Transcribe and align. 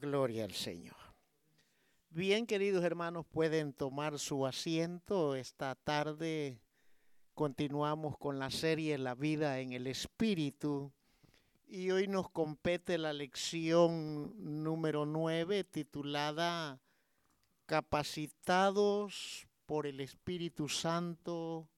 Gloria 0.00 0.44
al 0.44 0.54
Señor. 0.54 0.96
Bien, 2.08 2.46
queridos 2.46 2.82
hermanos, 2.84 3.26
pueden 3.26 3.74
tomar 3.74 4.18
su 4.18 4.46
asiento. 4.46 5.34
Esta 5.34 5.74
tarde 5.74 6.58
continuamos 7.34 8.16
con 8.16 8.38
la 8.38 8.50
serie 8.50 8.96
La 8.96 9.14
vida 9.14 9.60
en 9.60 9.74
el 9.74 9.86
Espíritu 9.86 10.90
y 11.66 11.90
hoy 11.90 12.08
nos 12.08 12.30
compete 12.30 12.96
la 12.96 13.12
lección 13.12 14.62
número 14.62 15.04
9 15.04 15.64
titulada 15.64 16.80
Capacitados 17.66 19.46
por 19.66 19.86
el 19.86 20.00
Espíritu 20.00 20.66
Santo 20.70 21.68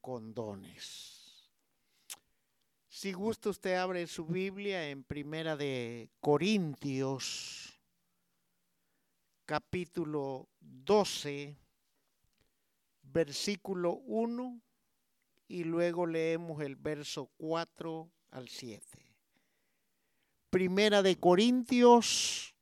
con 0.00 0.34
dones. 0.34 1.15
Si 2.96 3.12
gusta 3.12 3.50
usted 3.50 3.74
abre 3.74 4.06
su 4.06 4.24
Biblia 4.24 4.88
en 4.88 5.04
Primera 5.04 5.54
de 5.54 6.08
Corintios, 6.18 7.78
capítulo 9.44 10.48
12, 10.60 11.58
versículo 13.02 13.96
1 14.06 14.62
y 15.46 15.64
luego 15.64 16.06
leemos 16.06 16.62
el 16.62 16.76
verso 16.76 17.30
4 17.36 18.10
al 18.30 18.48
7. 18.48 18.82
Primera 20.48 21.02
de 21.02 21.20
Corintios, 21.20 22.54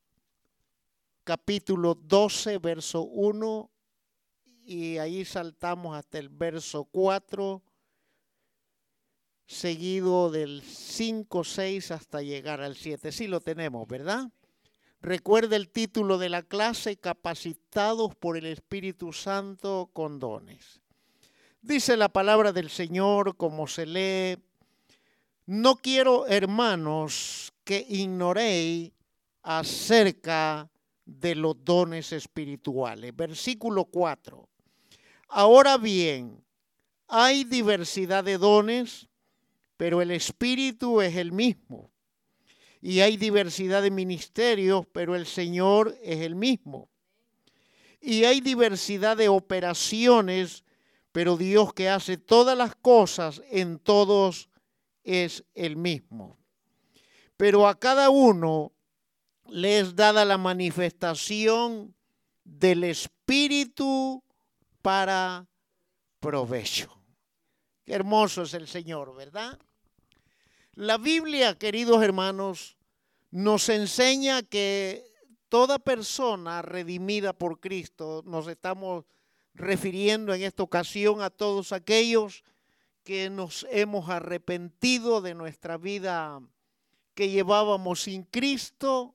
capítulo 1.23 1.95
12, 1.95 2.59
verso 2.59 3.03
1 3.03 3.71
y 4.65 4.99
ahí 4.99 5.25
saltamos 5.25 5.97
hasta 5.97 6.19
el 6.19 6.29
verso 6.29 6.87
4 6.87 7.63
seguido 9.47 10.31
del 10.31 10.63
5, 10.63 11.45
6 11.45 11.91
hasta 11.91 12.23
llegar 12.23 12.61
al 12.61 12.77
7. 12.77 13.13
Sí 13.13 13.27
lo 13.27 13.41
tenemos, 13.41 13.87
¿verdad? 13.87 14.31
Recuerda 15.01 15.57
el 15.57 15.69
título 15.69 16.17
de 16.17 16.31
la 16.31 16.43
clase, 16.43 16.97
Capacitados 16.97 18.15
por 18.15 18.37
el 18.37 18.47
Espíritu 18.47 19.13
Santo 19.13 19.91
con 19.93 20.19
dones. 20.19 20.81
Dice 21.61 21.97
la 21.97 22.09
palabra 22.09 22.53
del 22.53 22.71
Señor 22.71 23.37
como 23.37 23.67
se 23.67 23.87
lee, 23.87 24.43
no 25.47 25.77
quiero, 25.77 26.27
hermanos, 26.27 27.53
que 27.65 27.85
ignoréis 27.89 28.93
acerca 29.43 30.71
de 31.05 31.35
los 31.35 31.63
dones 31.63 32.13
espirituales. 32.13 33.15
Versículo 33.15 33.85
4. 33.85 34.49
Ahora 35.29 35.77
bien, 35.77 36.43
hay 37.09 37.45
diversidad 37.45 38.25
de 38.25 38.39
dones, 38.39 39.09
pero 39.77 40.01
el 40.03 40.11
Espíritu 40.11 41.01
es 41.01 41.17
el 41.17 41.33
mismo. 41.33 41.91
Y 42.81 43.01
hay 43.01 43.17
diversidad 43.17 43.83
de 43.83 43.91
ministerios, 43.91 44.87
pero 44.93 45.17
el 45.17 45.27
Señor 45.27 45.97
es 46.03 46.21
el 46.21 46.35
mismo. 46.35 46.91
Y 48.01 48.25
hay 48.25 48.41
diversidad 48.41 49.17
de 49.17 49.29
operaciones, 49.29 50.65
pero 51.11 51.37
Dios 51.37 51.73
que 51.73 51.89
hace 51.89 52.19
todas 52.19 52.57
las 52.59 52.77
cosas 52.77 53.41
en 53.51 53.79
todos 53.79 54.51
es 55.03 55.45
el 55.55 55.77
mismo. 55.77 56.37
Pero 57.37 57.67
a 57.67 57.79
cada 57.79 58.11
uno 58.11 58.73
le 59.49 59.81
es 59.81 59.97
dada 59.97 60.25
la 60.25 60.39
manifestación 60.39 61.95
del 62.45 62.85
Espíritu 62.85 64.23
para 64.83 65.47
provecho. 66.21 67.04
Qué 67.85 67.93
hermoso 67.93 68.43
es 68.43 68.55
el 68.55 68.67
Señor, 68.67 69.15
¿verdad? 69.15 69.59
La 70.73 70.97
Biblia, 70.97 71.59
queridos 71.59 72.03
hermanos, 72.03 72.77
nos 73.31 73.69
enseña 73.69 74.43
que 74.43 75.05
toda 75.51 75.79
persona 75.79 76.63
redimida 76.63 77.35
por 77.35 77.61
Cristo, 77.61 78.23
nos 78.25 78.49
estamos 78.49 79.05
refiriendo 79.53 80.33
en 80.33 80.43
esta 80.43 80.63
ocasión 80.63 81.21
a 81.21 81.31
todos 81.31 81.73
aquellos 81.73 82.43
que 83.05 83.29
nos 83.29 83.67
hemos 83.71 84.09
arrepentido 84.09 85.21
de 85.21 85.35
nuestra 85.35 85.77
vida 85.77 86.41
que 87.15 87.29
llevábamos 87.29 88.03
sin 88.05 88.23
Cristo, 88.23 89.15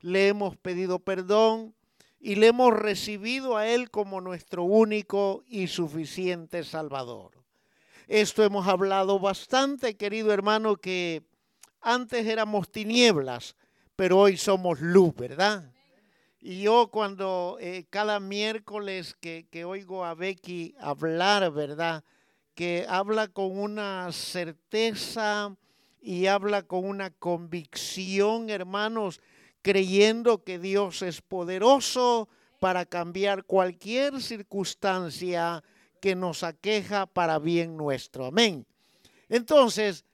le 0.00 0.28
hemos 0.28 0.56
pedido 0.56 1.00
perdón 1.00 1.74
y 2.18 2.36
le 2.36 2.48
hemos 2.48 2.72
recibido 2.72 3.58
a 3.58 3.68
Él 3.68 3.90
como 3.90 4.22
nuestro 4.22 4.64
único 4.64 5.44
y 5.46 5.66
suficiente 5.66 6.64
Salvador. 6.64 7.35
Esto 8.06 8.44
hemos 8.44 8.68
hablado 8.68 9.18
bastante, 9.18 9.96
querido 9.96 10.32
hermano, 10.32 10.76
que 10.76 11.24
antes 11.80 12.24
éramos 12.24 12.70
tinieblas, 12.70 13.56
pero 13.96 14.18
hoy 14.20 14.36
somos 14.36 14.80
luz, 14.80 15.12
¿verdad? 15.16 15.72
Y 16.38 16.62
yo 16.62 16.88
cuando 16.92 17.58
eh, 17.60 17.84
cada 17.90 18.20
miércoles 18.20 19.16
que, 19.20 19.48
que 19.50 19.64
oigo 19.64 20.04
a 20.04 20.14
Becky 20.14 20.76
hablar, 20.78 21.50
¿verdad? 21.50 22.04
Que 22.54 22.86
habla 22.88 23.26
con 23.26 23.58
una 23.58 24.12
certeza 24.12 25.56
y 26.00 26.26
habla 26.26 26.62
con 26.62 26.84
una 26.84 27.10
convicción, 27.10 28.50
hermanos, 28.50 29.20
creyendo 29.62 30.44
que 30.44 30.60
Dios 30.60 31.02
es 31.02 31.22
poderoso 31.22 32.28
para 32.60 32.86
cambiar 32.86 33.42
cualquier 33.42 34.22
circunstancia 34.22 35.64
que 36.06 36.14
nos 36.14 36.44
aqueja 36.44 37.06
para 37.06 37.40
bien 37.40 37.76
nuestro. 37.76 38.26
Amén. 38.26 38.64
Entonces, 39.28 40.04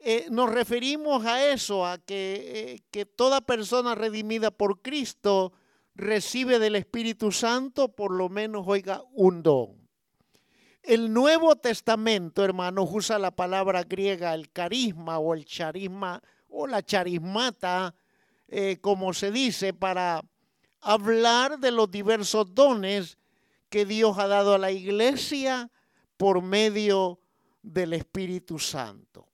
eh, 0.00 0.26
nos 0.32 0.50
referimos 0.50 1.24
a 1.24 1.52
eso, 1.52 1.86
a 1.86 1.98
que, 1.98 2.72
eh, 2.74 2.82
que 2.90 3.06
toda 3.06 3.40
persona 3.40 3.94
redimida 3.94 4.50
por 4.50 4.82
Cristo 4.82 5.52
recibe 5.94 6.58
del 6.58 6.74
Espíritu 6.74 7.30
Santo 7.30 7.94
por 7.94 8.10
lo 8.10 8.28
menos, 8.28 8.64
oiga, 8.66 9.04
un 9.12 9.44
don. 9.44 9.88
El 10.82 11.12
Nuevo 11.12 11.54
Testamento, 11.54 12.44
hermanos, 12.44 12.88
usa 12.90 13.16
la 13.20 13.30
palabra 13.30 13.84
griega 13.84 14.34
el 14.34 14.50
carisma 14.50 15.20
o 15.20 15.34
el 15.34 15.44
charisma 15.44 16.20
o 16.48 16.66
la 16.66 16.82
charismata, 16.82 17.94
eh, 18.48 18.78
como 18.80 19.14
se 19.14 19.30
dice, 19.30 19.72
para 19.72 20.20
hablar 20.80 21.60
de 21.60 21.70
los 21.70 21.88
diversos 21.88 22.52
dones 22.52 23.18
que 23.68 23.84
Dios 23.84 24.18
ha 24.18 24.26
dado 24.26 24.54
a 24.54 24.58
la 24.58 24.70
iglesia 24.70 25.70
por 26.16 26.42
medio 26.42 27.20
del 27.62 27.92
Espíritu 27.92 28.58
Santo. 28.58 29.28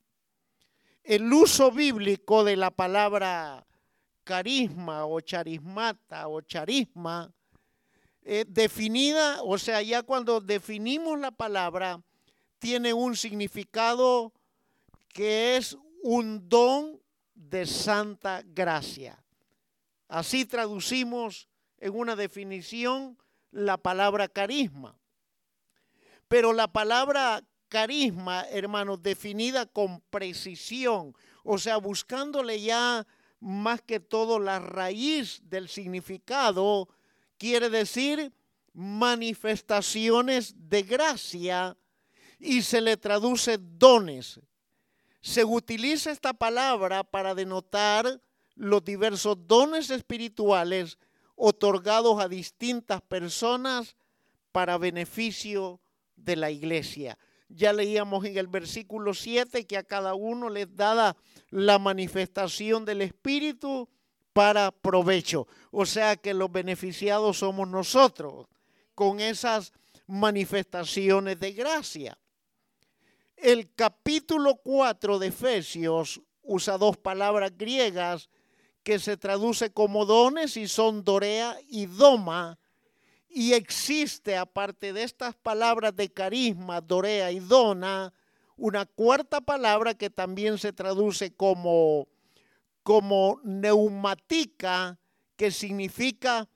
El 1.03 1.33
uso 1.33 1.71
bíblico 1.71 2.45
de 2.45 2.57
la 2.57 2.71
palabra 2.71 3.67
carisma 4.25 5.05
o 5.05 5.21
charismata 5.21 6.29
o 6.29 6.41
charisma, 6.41 7.33
eh, 8.23 8.45
definida, 8.49 9.43
o 9.43 9.59
sea, 9.59 9.83
ya 9.83 10.03
cuando 10.03 10.41
definimos 10.41 11.19
la 11.19 11.31
palabra, 11.31 12.03
tiene 12.59 12.95
un 12.95 13.17
significado 13.17 14.33
que 15.09 15.57
es 15.57 15.77
un 16.03 16.49
don 16.49 16.99
de 17.35 17.67
santa 17.67 18.43
gracia. 18.47 19.23
Así 20.09 20.47
traducimos 20.47 21.49
en 21.79 21.95
una 21.95 22.17
definición 22.17 23.19
la 23.55 23.79
palabra 23.79 24.29
carisma. 24.29 24.99
Pero 26.29 26.53
la 26.53 26.67
palabra 26.73 27.43
carisma, 27.69 28.43
hermanos, 28.51 29.03
definida 29.03 29.65
con 29.67 30.01
precisión, 30.11 31.15
o 31.45 31.59
sea, 31.59 31.77
buscándole 31.77 32.61
ya 32.61 33.07
más 33.39 33.81
que 33.81 34.01
todo 34.01 34.39
la 34.41 34.59
raíz 34.59 35.41
del 35.45 35.69
significado, 35.69 36.89
quiere 37.39 37.71
decir 37.71 38.33
manifestaciones 38.73 40.55
de 40.57 40.83
gracia 40.83 41.77
y 42.41 42.63
se 42.63 42.81
le 42.81 42.97
traduce 42.97 43.59
dones. 43.61 44.41
Se 45.21 45.45
utiliza 45.45 46.11
esta 46.11 46.33
palabra 46.33 47.05
para 47.05 47.35
denotar 47.35 48.21
los 48.57 48.85
diversos 48.85 49.37
dones 49.47 49.91
espirituales 49.91 50.99
otorgados 51.37 52.21
a 52.21 52.29
distintas 52.29 53.03
personas 53.03 53.97
para 54.53 54.79
beneficio 54.79 55.81
de 56.17 56.37
la 56.37 56.51
iglesia. 56.51 57.19
Ya 57.49 57.73
leíamos 57.73 58.25
en 58.25 58.39
el 58.39 58.47
versículo 58.47 59.15
7 59.15 59.67
que 59.67 59.77
a 59.77 59.83
cada 59.83 60.15
uno 60.15 60.49
les 60.49 60.75
dada 60.75 61.17
la 61.51 61.79
manifestación 61.79 62.85
del 62.85 63.03
Espíritu 63.03 63.89
para 64.33 64.71
provecho. 64.71 65.47
O 65.71 65.87
sea 65.87 66.17
que 66.17 66.35
los 66.35 66.51
beneficiados 66.51 67.39
somos 67.39 67.69
nosotros 67.69 68.47
con 68.95 69.21
esas 69.21 69.73
manifestaciones 70.07 71.39
de 71.39 71.53
gracia. 71.53 72.19
El 73.37 73.75
capítulo 73.75 74.57
4 74.57 75.19
de 75.19 75.27
Efesios 75.29 76.21
usa 76.43 76.79
dos 76.79 76.97
palabras 76.97 77.53
griegas 77.57 78.29
que 78.85 78.99
se 78.99 79.17
traduce 79.17 79.73
como 79.73 80.05
dones 80.05 80.57
y 80.57 80.69
son 80.69 81.03
dorea 81.03 81.59
y 81.69 81.87
doma. 81.87 82.59
Y 83.29 83.55
existe, 83.55 84.37
aparte 84.37 84.93
de 84.93 85.03
estas 85.03 85.35
palabras 85.35 85.97
de 85.97 86.13
carisma, 86.13 86.81
dorea 86.81 87.33
y 87.33 87.41
dona, 87.41 88.13
una 88.57 88.87
cuarta 88.87 89.41
palabra 89.41 89.95
que 89.95 90.11
también 90.11 90.59
se 90.59 90.73
traduce 90.73 91.35
como, 91.35 92.07
como 92.85 93.41
neumática, 93.43 94.99
que 95.35 95.51
significa 95.51 96.49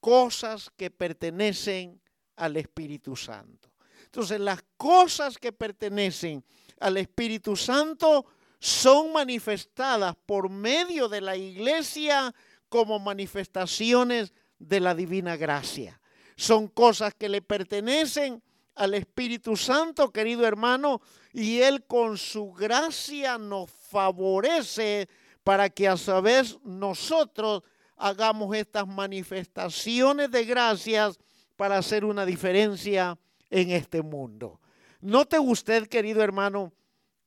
cosas 0.00 0.70
que 0.76 0.90
pertenecen 0.90 2.00
al 2.36 2.56
Espíritu 2.56 3.14
Santo. 3.14 3.70
Entonces, 4.06 4.40
las 4.40 4.64
cosas 4.76 5.38
que 5.38 5.52
pertenecen 5.52 6.44
al 6.80 6.96
Espíritu 6.96 7.56
Santo 7.56 8.26
son 8.64 9.12
manifestadas 9.12 10.16
por 10.24 10.48
medio 10.48 11.06
de 11.06 11.20
la 11.20 11.36
iglesia 11.36 12.34
como 12.70 12.98
manifestaciones 12.98 14.32
de 14.58 14.80
la 14.80 14.94
divina 14.94 15.36
gracia. 15.36 16.00
Son 16.34 16.68
cosas 16.68 17.12
que 17.12 17.28
le 17.28 17.42
pertenecen 17.42 18.42
al 18.74 18.94
Espíritu 18.94 19.54
Santo, 19.54 20.10
querido 20.10 20.46
hermano, 20.46 21.02
y 21.30 21.60
Él 21.60 21.84
con 21.84 22.16
su 22.16 22.54
gracia 22.54 23.36
nos 23.36 23.70
favorece 23.70 25.10
para 25.42 25.68
que 25.68 25.86
a 25.86 25.98
su 25.98 26.22
vez 26.22 26.58
nosotros 26.64 27.64
hagamos 27.98 28.56
estas 28.56 28.88
manifestaciones 28.88 30.30
de 30.30 30.42
gracias 30.46 31.18
para 31.56 31.76
hacer 31.76 32.02
una 32.02 32.24
diferencia 32.24 33.18
en 33.50 33.72
este 33.72 34.00
mundo. 34.00 34.58
Note 35.02 35.38
usted, 35.38 35.86
querido 35.86 36.22
hermano, 36.22 36.72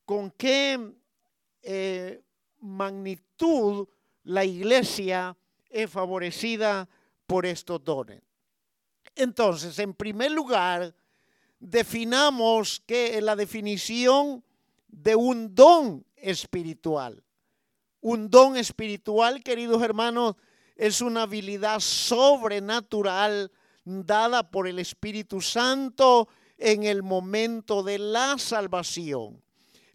con 0.04 0.31
qué 0.31 0.98
eh, 1.62 2.21
magnitud 2.59 3.88
la 4.24 4.44
iglesia 4.44 5.36
es 5.69 5.89
favorecida 5.89 6.88
por 7.25 7.45
estos 7.45 7.83
dones. 7.83 8.21
Entonces, 9.15 9.77
en 9.80 9.94
primer 9.94 10.31
lugar, 10.31 10.94
definamos 11.59 12.81
que 12.86 13.19
la 13.21 13.36
definición 13.36 14.44
de 14.88 15.15
un 15.15 15.54
don 15.54 16.06
espiritual. 16.15 17.24
Un 18.01 18.30
don 18.30 18.57
espiritual, 18.57 19.44
queridos 19.44 19.81
hermanos, 19.81 20.36
es 20.75 21.01
una 21.01 21.24
habilidad 21.24 21.80
sobrenatural 21.80 23.51
dada 23.83 24.51
por 24.51 24.68
el 24.68 24.80
Espíritu 24.80 25.42
Santo 25.42 26.27
en 26.57 26.83
el 26.83 27.04
momento 27.04 27.83
de 27.83 27.98
la 27.98 28.38
salvación. 28.38 29.42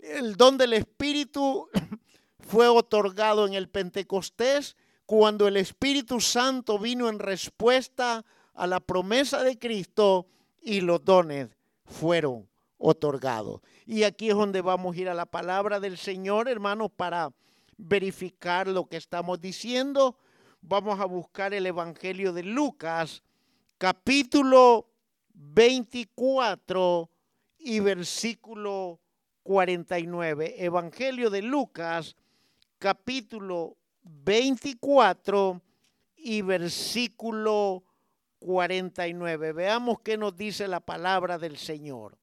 El 0.03 0.37
don 0.37 0.59
del 0.59 0.73
Espíritu 0.73 1.69
fue 2.41 2.67
otorgado 2.67 3.47
en 3.47 3.55
el 3.55 3.69
Pentecostés 3.69 4.77
cuando 5.07 5.47
el 5.47 5.57
Espíritu 5.57 6.21
Santo 6.21 6.79
vino 6.79 7.09
en 7.09 7.21
respuesta 7.21 8.25
a 8.55 8.67
la 8.67 8.81
promesa 8.81 9.45
de 9.45 9.59
Cristo 9.59 10.27
y 10.61 10.81
los 10.81 11.05
dones 11.05 11.51
fueron 11.85 12.49
otorgados. 12.79 13.61
Y 13.87 14.03
aquí 14.03 14.31
es 14.31 14.37
donde 14.37 14.61
vamos 14.61 14.97
a 14.97 15.01
ir 15.01 15.09
a 15.09 15.15
la 15.15 15.27
palabra 15.27 15.79
del 15.79 15.97
Señor, 15.97 16.49
hermanos, 16.49 16.91
para 16.97 17.33
verificar 17.77 18.67
lo 18.67 18.87
que 18.87 18.97
estamos 18.97 19.41
diciendo. 19.41 20.17
Vamos 20.63 20.99
a 20.99 21.05
buscar 21.05 21.55
el 21.55 21.67
Evangelio 21.67 22.33
de 22.33 22.43
Lucas, 22.43 23.23
capítulo 23.79 24.89
24 25.35 27.09
y 27.59 27.79
versículo 27.79 29.02
49. 29.43 30.65
Evangelio 30.65 31.31
de 31.31 31.43
Lucas, 31.43 32.17
capítulo 32.79 33.77
24 34.03 35.61
y 36.17 36.43
versículo 36.43 37.83
49. 38.39 39.53
Veamos 39.53 40.01
qué 40.01 40.17
nos 40.17 40.37
dice 40.37 40.69
la 40.69 40.81
palabra 40.81 41.39
del 41.39 41.57
Señor. 41.57 42.17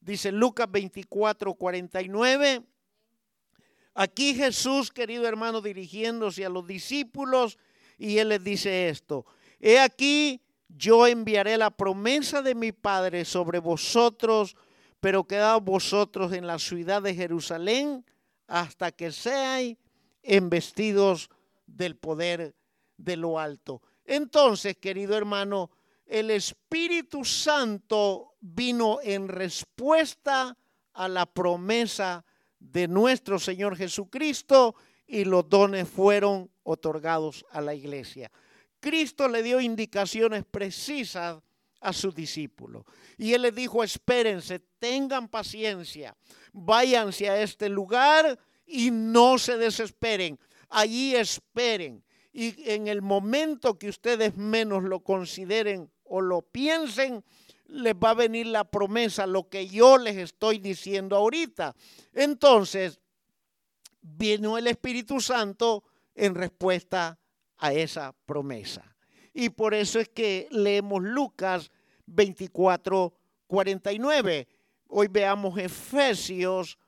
Dice 0.00 0.30
Lucas 0.32 0.70
24, 0.70 1.54
49. 1.54 2.62
Aquí 3.94 4.34
Jesús, 4.34 4.90
querido 4.90 5.26
hermano, 5.26 5.60
dirigiéndose 5.60 6.44
a 6.44 6.50
los 6.50 6.66
discípulos, 6.66 7.58
y 7.98 8.18
él 8.18 8.28
les 8.28 8.44
dice 8.44 8.88
esto. 8.88 9.24
He 9.58 9.78
aquí, 9.78 10.42
yo 10.68 11.06
enviaré 11.06 11.56
la 11.56 11.70
promesa 11.70 12.42
de 12.42 12.54
mi 12.54 12.72
Padre 12.72 13.24
sobre 13.24 13.58
vosotros, 13.58 14.54
pero 15.00 15.24
quedaos 15.24 15.62
vosotros 15.62 16.32
en 16.32 16.46
la 16.46 16.58
ciudad 16.58 17.02
de 17.02 17.14
Jerusalén 17.14 18.04
hasta 18.46 18.92
que 18.92 19.12
seáis 19.12 19.76
embestidos 20.22 21.30
del 21.66 21.96
poder 21.96 22.54
de 22.96 23.16
lo 23.16 23.38
alto. 23.38 23.82
Entonces, 24.04 24.76
querido 24.76 25.16
hermano, 25.16 25.70
el 26.06 26.30
Espíritu 26.30 27.24
Santo 27.24 28.36
vino 28.40 28.98
en 29.02 29.28
respuesta 29.28 30.56
a 30.92 31.08
la 31.08 31.26
promesa 31.26 32.24
de 32.58 32.88
nuestro 32.88 33.38
Señor 33.38 33.76
Jesucristo 33.76 34.76
y 35.06 35.24
los 35.24 35.48
dones 35.48 35.88
fueron 35.88 36.50
otorgados 36.62 37.44
a 37.50 37.60
la 37.60 37.74
iglesia. 37.74 38.30
Cristo 38.80 39.28
le 39.28 39.42
dio 39.42 39.60
indicaciones 39.60 40.44
precisas 40.44 41.42
a 41.80 41.92
sus 41.92 42.14
discípulos. 42.14 42.84
Y 43.16 43.34
él 43.34 43.42
les 43.42 43.54
dijo, 43.54 43.82
espérense, 43.84 44.60
tengan 44.78 45.28
paciencia, 45.28 46.16
váyanse 46.52 47.28
a 47.28 47.40
este 47.40 47.68
lugar 47.68 48.38
y 48.66 48.90
no 48.90 49.38
se 49.38 49.56
desesperen. 49.56 50.38
Allí 50.68 51.14
esperen 51.14 52.02
y 52.36 52.70
en 52.70 52.86
el 52.86 53.00
momento 53.00 53.78
que 53.78 53.88
ustedes 53.88 54.36
menos 54.36 54.82
lo 54.82 55.00
consideren 55.00 55.90
o 56.04 56.20
lo 56.20 56.42
piensen, 56.42 57.24
les 57.66 57.94
va 57.94 58.10
a 58.10 58.14
venir 58.14 58.48
la 58.48 58.64
promesa, 58.64 59.26
lo 59.26 59.48
que 59.48 59.66
yo 59.68 59.96
les 59.96 60.18
estoy 60.18 60.58
diciendo 60.58 61.16
ahorita. 61.16 61.74
Entonces, 62.12 63.00
vino 64.02 64.58
el 64.58 64.66
Espíritu 64.66 65.18
Santo 65.18 65.82
en 66.14 66.34
respuesta 66.34 67.18
a 67.56 67.72
esa 67.72 68.14
promesa. 68.26 68.95
Y 69.38 69.50
por 69.50 69.74
eso 69.74 70.00
es 70.00 70.08
que 70.08 70.48
leemos 70.50 71.02
Lucas 71.02 71.70
24, 72.06 73.12
49. 73.46 74.48
Hoy 74.88 75.08
veamos 75.08 75.58
Efesios 75.58 76.78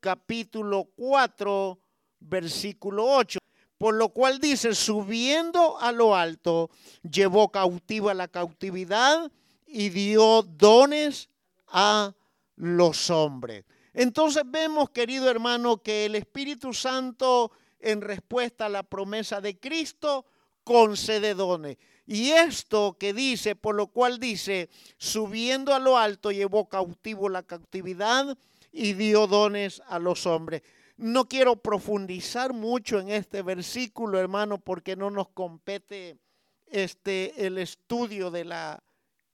capítulo 0.00 0.88
4, 0.96 1.78
versículo 2.20 3.04
8. 3.04 3.38
Por 3.76 3.96
lo 3.96 4.08
cual 4.08 4.38
dice, 4.38 4.74
subiendo 4.74 5.78
a 5.78 5.92
lo 5.92 6.16
alto, 6.16 6.70
llevó 7.02 7.52
cautiva 7.52 8.14
la 8.14 8.28
cautividad 8.28 9.30
y 9.66 9.90
dio 9.90 10.40
dones 10.40 11.28
a 11.66 12.14
los 12.56 13.10
hombres. 13.10 13.66
Entonces 13.92 14.44
vemos, 14.46 14.88
querido 14.88 15.28
hermano, 15.28 15.82
que 15.82 16.06
el 16.06 16.14
Espíritu 16.14 16.72
Santo, 16.72 17.52
en 17.78 18.00
respuesta 18.00 18.64
a 18.64 18.70
la 18.70 18.84
promesa 18.84 19.42
de 19.42 19.58
Cristo, 19.58 20.24
concede 20.64 21.34
dones. 21.34 21.76
Y 22.12 22.32
esto 22.32 22.96
que 22.98 23.14
dice, 23.14 23.54
por 23.54 23.76
lo 23.76 23.86
cual 23.86 24.18
dice, 24.18 24.68
subiendo 24.98 25.72
a 25.72 25.78
lo 25.78 25.96
alto, 25.96 26.32
llevó 26.32 26.68
cautivo 26.68 27.28
la 27.28 27.44
cautividad 27.44 28.36
y 28.72 28.94
dio 28.94 29.28
dones 29.28 29.80
a 29.86 30.00
los 30.00 30.26
hombres. 30.26 30.62
No 30.96 31.28
quiero 31.28 31.54
profundizar 31.54 32.52
mucho 32.52 32.98
en 32.98 33.10
este 33.10 33.42
versículo, 33.42 34.18
hermano, 34.18 34.58
porque 34.58 34.96
no 34.96 35.08
nos 35.08 35.28
compete 35.28 36.18
este 36.66 37.46
el 37.46 37.58
estudio 37.58 38.32
de 38.32 38.44
la 38.44 38.82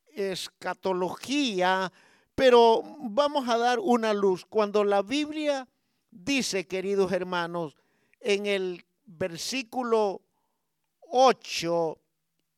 escatología, 0.09 1.91
pero 2.35 2.83
vamos 3.01 3.49
a 3.49 3.57
dar 3.57 3.79
una 3.79 4.13
luz. 4.13 4.45
Cuando 4.45 4.85
la 4.85 5.01
Biblia 5.01 5.67
dice, 6.11 6.67
queridos 6.67 7.11
hermanos, 7.11 7.75
en 8.21 8.45
el 8.45 8.85
versículo 9.07 10.21
8 11.09 12.01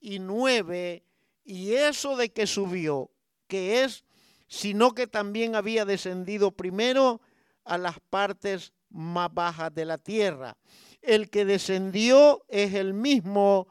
y 0.01 0.19
9, 0.19 1.05
y 1.45 1.73
eso 1.73 2.17
de 2.17 2.31
que 2.31 2.47
subió, 2.47 3.11
que 3.47 3.85
es, 3.85 4.05
sino 4.47 4.93
que 4.93 5.07
también 5.07 5.55
había 5.55 5.85
descendido 5.85 6.53
primero 6.53 7.21
a 7.65 7.79
las 7.79 8.01
partes 8.01 8.73
más 8.91 9.33
bajas 9.33 9.75
de 9.75 9.85
la 9.85 9.99
tierra. 9.99 10.57
El 11.03 11.31
que 11.31 11.45
descendió 11.45 12.45
es 12.49 12.75
el 12.75 12.95
mismo 12.95 13.69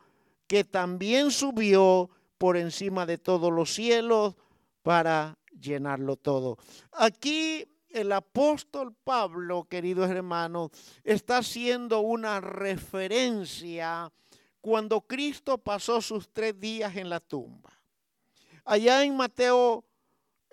que 0.47 0.63
también 0.63 1.31
subió 1.31 2.09
por 2.37 2.57
encima 2.57 3.05
de 3.05 3.17
todos 3.17 3.51
los 3.51 3.73
cielos 3.73 4.35
para 4.83 5.37
llenarlo 5.59 6.15
todo. 6.15 6.57
Aquí 6.93 7.65
el 7.89 8.11
apóstol 8.11 8.95
Pablo, 9.03 9.67
queridos 9.69 10.09
hermanos, 10.09 10.71
está 11.03 11.39
haciendo 11.39 12.01
una 12.01 12.39
referencia 12.39 14.11
cuando 14.61 15.01
Cristo 15.01 15.57
pasó 15.57 16.01
sus 16.01 16.31
tres 16.31 16.59
días 16.59 16.95
en 16.95 17.09
la 17.09 17.19
tumba. 17.19 17.71
Allá 18.65 19.03
en 19.03 19.15
Mateo 19.15 19.85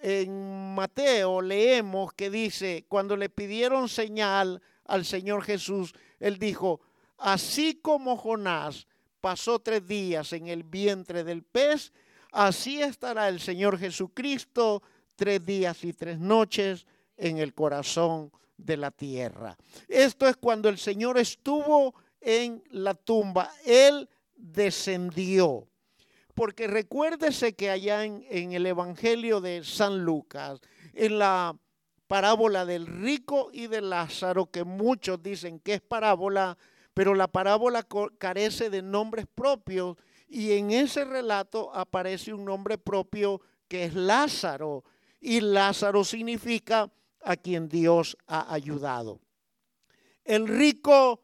en 0.04 0.74
Mateo 0.74 1.40
leemos 1.40 2.12
que 2.12 2.28
dice, 2.28 2.84
cuando 2.88 3.16
le 3.16 3.30
pidieron 3.30 3.88
señal 3.88 4.60
al 4.84 5.06
Señor 5.06 5.42
Jesús, 5.42 5.94
él 6.20 6.38
dijo, 6.38 6.82
así 7.16 7.76
como 7.76 8.18
Jonás 8.18 8.86
pasó 9.22 9.60
tres 9.60 9.86
días 9.86 10.34
en 10.34 10.48
el 10.48 10.62
vientre 10.62 11.24
del 11.24 11.42
pez, 11.42 11.94
así 12.32 12.82
estará 12.82 13.28
el 13.28 13.40
Señor 13.40 13.78
Jesucristo 13.78 14.82
tres 15.16 15.44
días 15.46 15.82
y 15.84 15.94
tres 15.94 16.18
noches 16.18 16.86
en 17.16 17.38
el 17.38 17.54
corazón 17.54 18.30
de 18.58 18.76
la 18.76 18.90
tierra. 18.90 19.56
Esto 19.88 20.28
es 20.28 20.36
cuando 20.36 20.68
el 20.68 20.76
Señor 20.76 21.16
estuvo 21.16 21.94
en 22.24 22.62
la 22.70 22.94
tumba. 22.94 23.50
Él 23.64 24.08
descendió. 24.34 25.68
Porque 26.34 26.66
recuérdese 26.66 27.54
que 27.54 27.70
allá 27.70 28.04
en, 28.04 28.24
en 28.28 28.52
el 28.52 28.66
Evangelio 28.66 29.40
de 29.40 29.62
San 29.62 30.04
Lucas, 30.04 30.60
en 30.92 31.18
la 31.18 31.56
parábola 32.08 32.66
del 32.66 32.86
rico 32.86 33.50
y 33.52 33.68
de 33.68 33.80
Lázaro, 33.80 34.46
que 34.50 34.64
muchos 34.64 35.22
dicen 35.22 35.60
que 35.60 35.74
es 35.74 35.80
parábola, 35.80 36.58
pero 36.92 37.14
la 37.14 37.28
parábola 37.28 37.86
carece 38.18 38.70
de 38.70 38.82
nombres 38.82 39.26
propios 39.32 39.96
y 40.28 40.52
en 40.52 40.70
ese 40.70 41.04
relato 41.04 41.74
aparece 41.74 42.32
un 42.32 42.44
nombre 42.44 42.78
propio 42.78 43.40
que 43.68 43.84
es 43.84 43.94
Lázaro 43.94 44.84
y 45.20 45.40
Lázaro 45.40 46.04
significa 46.04 46.92
a 47.22 47.36
quien 47.36 47.68
Dios 47.68 48.16
ha 48.26 48.52
ayudado. 48.52 49.20
El 50.24 50.46
rico 50.46 51.23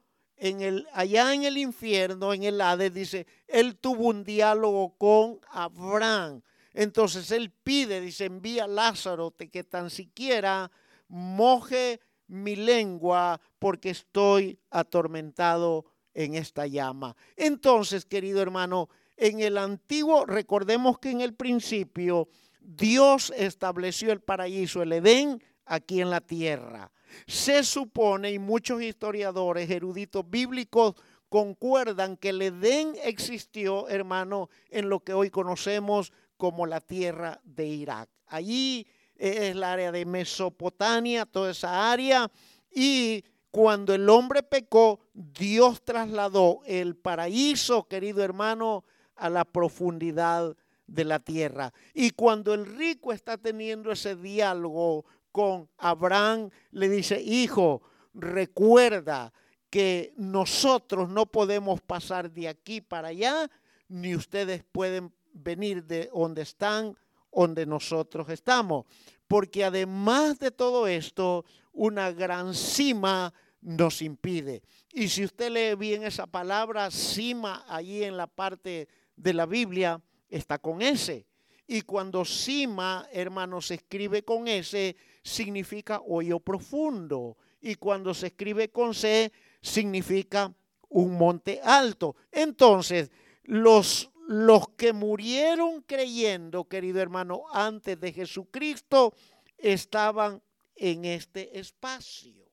allá 0.92 1.34
en 1.34 1.44
el 1.44 1.58
infierno, 1.58 2.32
en 2.32 2.44
el 2.44 2.60
Hades, 2.60 2.94
dice, 2.94 3.26
él 3.46 3.76
tuvo 3.76 4.08
un 4.08 4.24
diálogo 4.24 4.96
con 4.96 5.40
Abraham. 5.50 6.42
Entonces 6.72 7.30
él 7.30 7.50
pide, 7.50 8.00
dice, 8.00 8.26
envía 8.26 8.64
a 8.64 8.68
Lázaro 8.68 9.34
que 9.36 9.64
tan 9.64 9.90
siquiera 9.90 10.70
moje 11.08 12.00
mi 12.28 12.56
lengua 12.56 13.40
porque 13.58 13.90
estoy 13.90 14.58
atormentado 14.70 15.84
en 16.14 16.34
esta 16.34 16.66
llama. 16.66 17.16
Entonces, 17.36 18.04
querido 18.04 18.40
hermano, 18.40 18.88
en 19.16 19.40
el 19.40 19.58
antiguo, 19.58 20.24
recordemos 20.26 20.98
que 20.98 21.10
en 21.10 21.20
el 21.20 21.34
principio 21.34 22.28
Dios 22.60 23.32
estableció 23.36 24.12
el 24.12 24.20
paraíso, 24.20 24.82
el 24.82 24.92
Edén, 24.92 25.42
aquí 25.66 26.00
en 26.00 26.10
la 26.10 26.20
tierra. 26.20 26.90
Se 27.26 27.64
supone, 27.64 28.32
y 28.32 28.38
muchos 28.38 28.82
historiadores, 28.82 29.70
eruditos 29.70 30.28
bíblicos, 30.28 30.94
concuerdan 31.28 32.16
que 32.16 32.30
el 32.30 32.42
Edén 32.42 32.94
existió, 33.04 33.88
hermano, 33.88 34.50
en 34.68 34.88
lo 34.88 35.00
que 35.00 35.14
hoy 35.14 35.30
conocemos 35.30 36.12
como 36.36 36.66
la 36.66 36.80
tierra 36.80 37.40
de 37.44 37.66
Irak. 37.66 38.08
Allí 38.26 38.86
es 39.14 39.40
el 39.40 39.62
área 39.62 39.92
de 39.92 40.04
Mesopotamia, 40.04 41.26
toda 41.26 41.50
esa 41.52 41.92
área, 41.92 42.30
y 42.72 43.24
cuando 43.50 43.94
el 43.94 44.08
hombre 44.08 44.42
pecó, 44.42 45.00
Dios 45.12 45.82
trasladó 45.82 46.60
el 46.66 46.96
paraíso, 46.96 47.86
querido 47.88 48.22
hermano, 48.22 48.84
a 49.16 49.28
la 49.28 49.44
profundidad 49.44 50.56
de 50.86 51.04
la 51.04 51.18
tierra. 51.18 51.72
Y 51.94 52.10
cuando 52.10 52.54
el 52.54 52.66
rico 52.66 53.12
está 53.12 53.36
teniendo 53.36 53.92
ese 53.92 54.16
diálogo 54.16 55.04
con 55.32 55.68
Abraham, 55.78 56.50
le 56.70 56.88
dice, 56.88 57.20
hijo, 57.20 57.82
recuerda 58.14 59.32
que 59.70 60.12
nosotros 60.16 61.08
no 61.08 61.26
podemos 61.26 61.80
pasar 61.80 62.30
de 62.30 62.48
aquí 62.48 62.80
para 62.80 63.08
allá, 63.08 63.50
ni 63.88 64.14
ustedes 64.14 64.64
pueden 64.72 65.12
venir 65.32 65.84
de 65.84 66.10
donde 66.12 66.42
están, 66.42 66.96
donde 67.32 67.66
nosotros 67.66 68.28
estamos. 68.28 68.86
Porque 69.28 69.64
además 69.64 70.38
de 70.40 70.50
todo 70.50 70.88
esto, 70.88 71.44
una 71.72 72.10
gran 72.10 72.54
cima 72.54 73.32
nos 73.60 74.02
impide. 74.02 74.62
Y 74.92 75.08
si 75.08 75.24
usted 75.24 75.50
lee 75.50 75.76
bien 75.76 76.02
esa 76.02 76.26
palabra, 76.26 76.90
cima, 76.90 77.64
allí 77.68 78.02
en 78.02 78.16
la 78.16 78.26
parte 78.26 78.88
de 79.16 79.34
la 79.34 79.46
Biblia, 79.46 80.00
está 80.28 80.58
con 80.58 80.82
S. 80.82 81.26
Y 81.66 81.82
cuando 81.82 82.24
cima, 82.24 83.06
hermano, 83.12 83.60
se 83.60 83.74
escribe 83.74 84.24
con 84.24 84.48
S, 84.48 84.96
significa 85.22 86.00
hoyo 86.06 86.40
profundo. 86.40 87.36
Y 87.60 87.74
cuando 87.74 88.14
se 88.14 88.28
escribe 88.28 88.70
con 88.70 88.94
C, 88.94 89.32
significa 89.60 90.54
un 90.88 91.16
monte 91.16 91.60
alto. 91.62 92.16
Entonces, 92.32 93.10
los, 93.44 94.10
los 94.28 94.68
que 94.70 94.92
murieron 94.92 95.82
creyendo, 95.82 96.64
querido 96.64 97.00
hermano, 97.00 97.44
antes 97.52 98.00
de 98.00 98.12
Jesucristo, 98.12 99.14
estaban 99.58 100.42
en 100.74 101.04
este 101.04 101.58
espacio. 101.58 102.50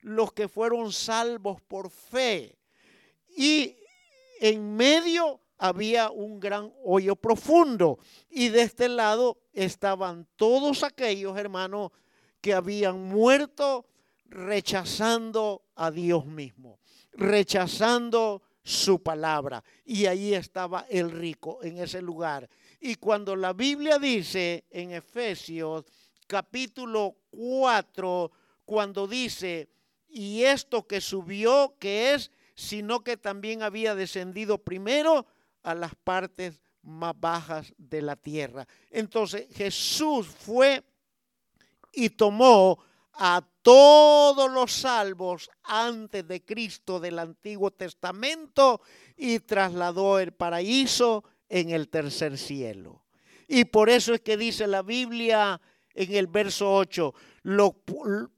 Los 0.00 0.32
que 0.32 0.48
fueron 0.48 0.92
salvos 0.92 1.60
por 1.60 1.90
fe. 1.90 2.58
Y 3.36 3.76
en 4.40 4.76
medio 4.76 5.40
había 5.58 6.10
un 6.10 6.40
gran 6.40 6.72
hoyo 6.84 7.16
profundo 7.16 7.98
y 8.30 8.48
de 8.48 8.62
este 8.62 8.88
lado 8.88 9.38
estaban 9.52 10.26
todos 10.36 10.84
aquellos 10.84 11.36
hermanos 11.36 11.90
que 12.40 12.54
habían 12.54 13.02
muerto 13.02 13.86
rechazando 14.26 15.62
a 15.74 15.90
Dios 15.90 16.26
mismo, 16.26 16.78
rechazando 17.12 18.42
su 18.62 19.02
palabra. 19.02 19.64
Y 19.84 20.06
ahí 20.06 20.34
estaba 20.34 20.86
el 20.88 21.10
rico 21.10 21.58
en 21.62 21.78
ese 21.78 22.00
lugar. 22.00 22.48
Y 22.80 22.94
cuando 22.94 23.34
la 23.34 23.52
Biblia 23.52 23.98
dice 23.98 24.64
en 24.70 24.92
Efesios 24.92 25.84
capítulo 26.26 27.16
4, 27.30 28.30
cuando 28.64 29.06
dice, 29.08 29.68
y 30.08 30.42
esto 30.42 30.86
que 30.86 31.00
subió, 31.00 31.74
que 31.80 32.14
es, 32.14 32.30
sino 32.54 33.02
que 33.02 33.16
también 33.16 33.62
había 33.62 33.94
descendido 33.94 34.58
primero 34.58 35.26
a 35.62 35.74
las 35.74 35.94
partes 35.94 36.62
más 36.82 37.14
bajas 37.18 37.72
de 37.76 38.02
la 38.02 38.16
tierra. 38.16 38.66
Entonces 38.90 39.46
Jesús 39.54 40.26
fue 40.26 40.82
y 41.92 42.10
tomó 42.10 42.78
a 43.12 43.46
todos 43.62 44.50
los 44.50 44.72
salvos 44.72 45.50
antes 45.64 46.26
de 46.26 46.44
Cristo 46.44 47.00
del 47.00 47.18
Antiguo 47.18 47.70
Testamento 47.70 48.80
y 49.16 49.40
trasladó 49.40 50.18
el 50.18 50.32
paraíso 50.32 51.24
en 51.48 51.70
el 51.70 51.88
tercer 51.88 52.38
cielo. 52.38 53.04
Y 53.48 53.64
por 53.64 53.90
eso 53.90 54.14
es 54.14 54.20
que 54.20 54.36
dice 54.36 54.66
la 54.66 54.82
Biblia 54.82 55.60
en 55.94 56.14
el 56.14 56.28
verso 56.28 56.72
8, 56.74 57.14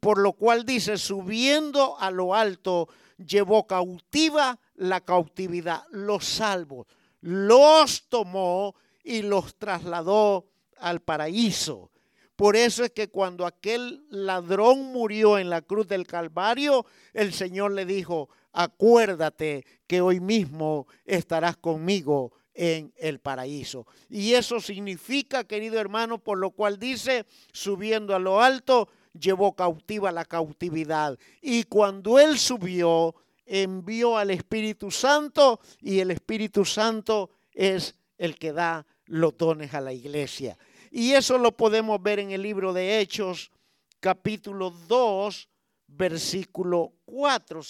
por 0.00 0.18
lo 0.18 0.32
cual 0.32 0.64
dice, 0.64 0.96
subiendo 0.96 1.98
a 1.98 2.10
lo 2.10 2.34
alto, 2.34 2.88
llevó 3.18 3.66
cautiva 3.66 4.58
la 4.76 5.02
cautividad, 5.02 5.84
los 5.90 6.24
salvos 6.24 6.86
los 7.20 8.08
tomó 8.08 8.74
y 9.02 9.22
los 9.22 9.56
trasladó 9.56 10.46
al 10.76 11.00
paraíso. 11.00 11.90
Por 12.36 12.56
eso 12.56 12.84
es 12.84 12.90
que 12.92 13.10
cuando 13.10 13.44
aquel 13.44 14.02
ladrón 14.08 14.92
murió 14.92 15.38
en 15.38 15.50
la 15.50 15.60
cruz 15.60 15.86
del 15.88 16.06
Calvario, 16.06 16.86
el 17.12 17.34
Señor 17.34 17.72
le 17.72 17.84
dijo, 17.84 18.30
acuérdate 18.52 19.66
que 19.86 20.00
hoy 20.00 20.20
mismo 20.20 20.86
estarás 21.04 21.58
conmigo 21.58 22.32
en 22.54 22.92
el 22.96 23.20
paraíso. 23.20 23.86
Y 24.08 24.32
eso 24.32 24.60
significa, 24.60 25.44
querido 25.44 25.78
hermano, 25.78 26.18
por 26.18 26.38
lo 26.38 26.50
cual 26.50 26.78
dice, 26.78 27.26
subiendo 27.52 28.14
a 28.14 28.18
lo 28.18 28.40
alto, 28.40 28.88
llevó 29.18 29.54
cautiva 29.54 30.10
la 30.10 30.24
cautividad. 30.24 31.18
Y 31.42 31.64
cuando 31.64 32.18
él 32.18 32.38
subió, 32.38 33.14
envió 33.50 34.16
al 34.16 34.30
Espíritu 34.30 34.92
Santo 34.92 35.60
y 35.80 35.98
el 35.98 36.12
Espíritu 36.12 36.64
Santo 36.64 37.30
es 37.52 37.96
el 38.16 38.36
que 38.36 38.52
da 38.52 38.86
los 39.06 39.36
dones 39.36 39.74
a 39.74 39.80
la 39.80 39.92
iglesia. 39.92 40.56
Y 40.92 41.12
eso 41.12 41.36
lo 41.36 41.56
podemos 41.56 42.00
ver 42.00 42.20
en 42.20 42.30
el 42.30 42.42
libro 42.42 42.72
de 42.72 43.00
Hechos, 43.00 43.50
capítulo 43.98 44.70
2, 44.70 45.48
versículo 45.88 46.92
4. 47.06 47.60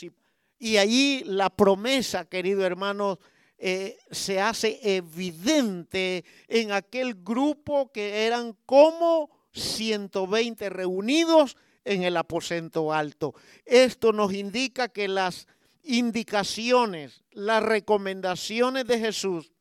Y 0.59 0.77
allí 0.77 1.23
la 1.25 1.49
promesa, 1.49 2.27
querido 2.27 2.65
hermano, 2.65 3.19
eh, 3.57 3.99
se 4.11 4.41
hace 4.41 4.79
evidente 4.83 6.25
en 6.47 6.73
aquel 6.73 7.15
grupo 7.15 7.91
que 7.91 8.27
eran 8.27 8.55
como 8.67 9.31
120 9.53 10.69
reunidos 10.69 11.57
en 11.85 12.03
el 12.03 12.17
aposento 12.17 12.93
alto. 12.93 13.35
Esto 13.65 14.13
nos 14.13 14.33
indica 14.35 14.89
que 14.89 15.09
las 15.09 15.47
indicaciones, 15.83 17.23
las 17.31 17.63
recomendaciones 17.63 18.87
de 18.87 18.99
Jesús 18.99 19.53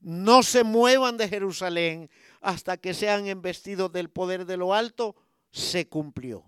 no 0.00 0.42
se 0.42 0.64
muevan 0.64 1.16
de 1.16 1.28
Jerusalén 1.28 2.10
hasta 2.40 2.76
que 2.76 2.94
sean 2.94 3.26
embestidos 3.26 3.92
del 3.92 4.10
poder 4.10 4.46
de 4.46 4.56
lo 4.56 4.74
alto, 4.74 5.16
se 5.50 5.88
cumplió. 5.88 6.44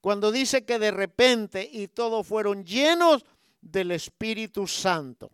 Cuando 0.00 0.32
dice 0.32 0.64
que 0.64 0.78
de 0.78 0.90
repente 0.90 1.68
y 1.70 1.88
todos 1.88 2.26
fueron 2.26 2.64
llenos 2.64 3.24
del 3.60 3.90
Espíritu 3.90 4.66
Santo 4.66 5.30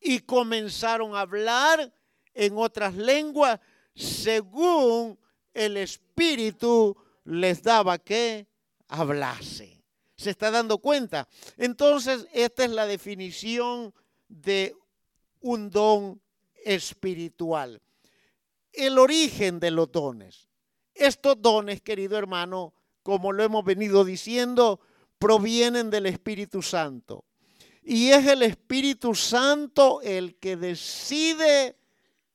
y 0.00 0.20
comenzaron 0.20 1.14
a 1.14 1.20
hablar 1.20 1.92
en 2.34 2.56
otras 2.56 2.94
lenguas 2.94 3.60
según 3.94 5.18
el 5.52 5.76
Espíritu 5.76 6.96
les 7.24 7.62
daba 7.62 7.98
que 7.98 8.46
hablase 8.88 9.79
se 10.20 10.30
está 10.30 10.50
dando 10.50 10.78
cuenta. 10.78 11.26
Entonces, 11.56 12.26
esta 12.34 12.64
es 12.64 12.70
la 12.70 12.86
definición 12.86 13.94
de 14.28 14.76
un 15.40 15.70
don 15.70 16.20
espiritual. 16.62 17.80
El 18.70 18.98
origen 18.98 19.58
de 19.58 19.70
los 19.70 19.90
dones. 19.90 20.48
Estos 20.94 21.40
dones, 21.40 21.80
querido 21.80 22.18
hermano, 22.18 22.74
como 23.02 23.32
lo 23.32 23.42
hemos 23.42 23.64
venido 23.64 24.04
diciendo, 24.04 24.80
provienen 25.18 25.88
del 25.88 26.04
Espíritu 26.04 26.60
Santo. 26.60 27.24
Y 27.82 28.10
es 28.10 28.26
el 28.26 28.42
Espíritu 28.42 29.14
Santo 29.14 30.02
el 30.02 30.36
que 30.36 30.58
decide, 30.58 31.78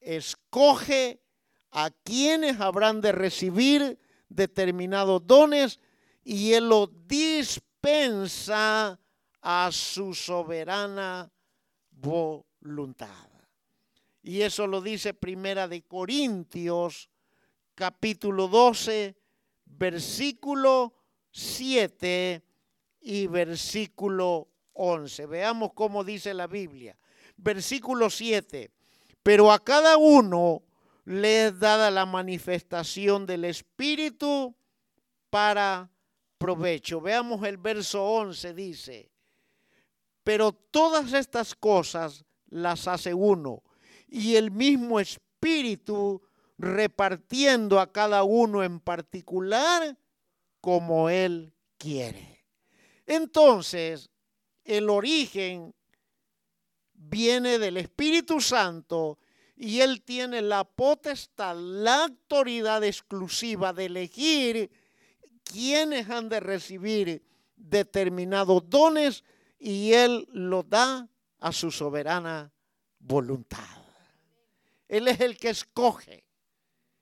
escoge 0.01 1.21
a 1.69 1.91
quienes 1.91 2.59
habrán 2.59 2.99
de 3.01 3.11
recibir 3.11 3.99
determinados 4.27 5.27
dones 5.27 5.79
y 6.25 6.53
Él 6.53 6.67
lo 6.67 6.87
dispensa 7.85 8.99
a 9.41 9.69
su 9.71 10.13
soberana 10.15 11.31
voluntad. 11.91 13.29
Y 14.23 14.41
eso 14.41 14.65
lo 14.65 14.81
dice 14.81 15.13
Primera 15.13 15.67
de 15.67 15.83
Corintios, 15.83 17.09
capítulo 17.75 18.47
12, 18.47 19.15
versículo 19.65 20.95
7 21.29 22.43
y 23.01 23.27
versículo 23.27 24.47
11. 24.73 25.27
Veamos 25.27 25.73
cómo 25.75 26.03
dice 26.03 26.33
la 26.33 26.47
Biblia. 26.47 26.97
Versículo 27.37 28.09
7. 28.09 28.71
Pero 29.21 29.51
a 29.51 29.63
cada 29.63 29.97
uno 29.97 30.63
le 31.03 31.47
es 31.47 31.59
dada 31.59 31.91
la 31.91 32.07
manifestación 32.07 33.27
del 33.27 33.45
Espíritu 33.45 34.55
para 35.29 35.91
provecho. 36.37 37.01
Veamos 37.01 37.43
el 37.45 37.57
verso 37.57 38.03
11, 38.03 38.53
dice, 38.53 39.11
pero 40.23 40.51
todas 40.51 41.13
estas 41.13 41.55
cosas 41.55 42.25
las 42.47 42.87
hace 42.87 43.13
uno 43.13 43.63
y 44.07 44.35
el 44.35 44.51
mismo 44.51 44.99
Espíritu 44.99 46.21
repartiendo 46.57 47.79
a 47.79 47.91
cada 47.91 48.23
uno 48.23 48.63
en 48.63 48.79
particular 48.79 49.97
como 50.61 51.09
Él 51.09 51.53
quiere. 51.77 52.45
Entonces, 53.05 54.09
el 54.63 54.89
origen 54.89 55.75
viene 56.93 57.59
del 57.59 57.77
Espíritu 57.77 58.41
Santo 58.41 59.19
y 59.55 59.81
Él 59.81 60.01
tiene 60.03 60.41
la 60.41 60.63
potestad, 60.63 61.55
la 61.55 62.05
autoridad 62.05 62.83
exclusiva 62.83 63.73
de 63.73 63.85
elegir 63.85 64.71
quiénes 65.45 66.09
han 66.09 66.27
de 66.27 66.39
recibir 66.39 67.23
determinados 67.55 68.69
dones 68.69 69.23
y 69.57 69.93
Él 69.93 70.27
lo 70.31 70.63
da 70.63 71.07
a 71.39 71.51
su 71.51 71.71
soberana 71.71 72.51
voluntad. 72.99 73.63
Él 74.87 75.07
es 75.07 75.19
el 75.19 75.37
que 75.37 75.49
escoge, 75.49 76.25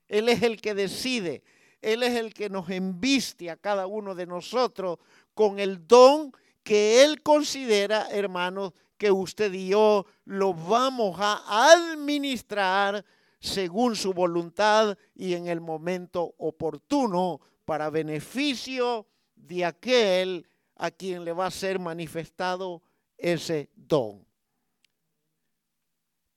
Él 0.08 0.28
es 0.28 0.42
el 0.42 0.60
que 0.60 0.74
decide, 0.74 1.42
Él 1.82 2.02
es 2.02 2.14
el 2.14 2.32
que 2.32 2.48
nos 2.48 2.70
enviste 2.70 3.50
a 3.50 3.56
cada 3.56 3.86
uno 3.86 4.14
de 4.14 4.26
nosotros 4.26 4.98
con 5.34 5.58
el 5.58 5.86
don 5.86 6.32
que 6.62 7.04
Él 7.04 7.22
considera, 7.22 8.08
hermanos, 8.10 8.72
que 8.96 9.10
usted 9.10 9.52
y 9.52 9.68
yo 9.68 10.06
lo 10.24 10.54
vamos 10.54 11.16
a 11.18 11.72
administrar 11.72 13.04
según 13.40 13.96
su 13.96 14.14
voluntad 14.14 14.96
y 15.14 15.34
en 15.34 15.48
el 15.48 15.60
momento 15.60 16.34
oportuno 16.38 17.40
para 17.64 17.90
beneficio 17.90 19.06
de 19.34 19.64
aquel 19.64 20.46
a 20.76 20.90
quien 20.90 21.24
le 21.24 21.32
va 21.32 21.46
a 21.46 21.50
ser 21.50 21.78
manifestado 21.78 22.82
ese 23.16 23.70
don. 23.74 24.26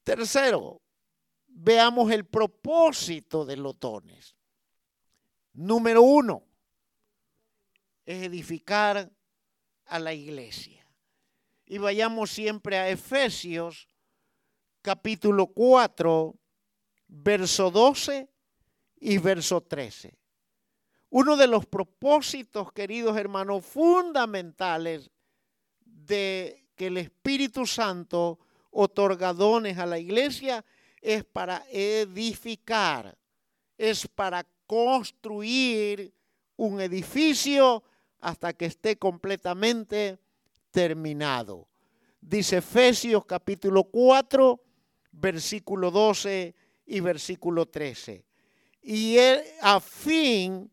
Tercero, 0.03 0.81
veamos 1.48 2.12
el 2.12 2.25
propósito 2.25 3.46
de 3.46 3.57
los 3.57 3.79
dones. 3.79 4.36
Número 5.53 6.01
uno, 6.01 6.43
es 8.05 8.24
edificar 8.24 9.12
a 9.86 10.00
la 10.00 10.13
iglesia. 10.13 10.86
Y 11.65 11.77
vayamos 11.77 12.31
siempre 12.31 12.77
a 12.77 12.89
Efesios 12.89 13.88
capítulo 14.81 15.48
4, 15.48 16.34
verso 17.08 17.71
12 17.71 18.30
y 19.01 19.17
verso 19.17 19.62
13. 19.62 20.17
Uno 21.10 21.38
de 21.38 21.48
los 21.48 21.65
propósitos, 21.65 22.72
queridos 22.74 23.15
hermanos, 23.17 23.65
fundamentales 23.65 25.10
de 25.86 26.65
que 26.76 26.88
el 26.88 26.98
Espíritu 26.98 27.65
Santo 27.65 28.39
otorga 28.72 29.34
dones 29.34 29.78
a 29.78 29.86
la 29.86 30.00
iglesia 30.00 30.65
es 31.02 31.24
para 31.24 31.63
edificar, 31.72 33.17
es 33.78 34.08
para 34.08 34.46
construir 34.65 36.13
un 36.58 36.82
edificio 36.82 37.84
hasta 38.20 38.52
que 38.54 38.65
esté 38.65 38.98
completamente 38.98 40.20
terminado. 40.72 41.67
Dice 42.20 42.58
Efesios 42.58 43.26
capítulo 43.26 43.86
4, 43.86 44.62
versículo 45.12 45.89
12 45.89 46.54
y 46.88 47.00
versículo 47.00 47.65
13. 47.67 48.26
Y 48.82 49.17
a 49.62 49.80
fin 49.80 50.70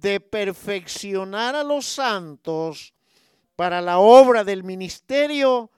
de 0.00 0.20
perfeccionar 0.20 1.54
a 1.54 1.64
los 1.64 1.86
santos 1.86 2.94
para 3.56 3.80
la 3.80 3.98
obra 3.98 4.44
del 4.44 4.64
ministerio, 4.64 5.70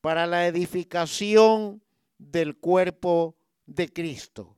para 0.00 0.26
la 0.26 0.46
edificación 0.46 1.82
del 2.18 2.56
cuerpo 2.56 3.34
de 3.66 3.92
Cristo, 3.92 4.56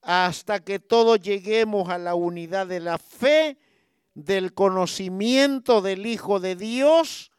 hasta 0.00 0.60
que 0.60 0.78
todos 0.78 1.20
lleguemos 1.20 1.88
a 1.88 1.98
la 1.98 2.14
unidad 2.14 2.66
de 2.66 2.80
la 2.80 2.98
fe, 2.98 3.58
del 4.14 4.54
conocimiento 4.54 5.82
del 5.82 6.06
Hijo 6.06 6.40
de 6.40 6.56
Dios, 6.56 7.30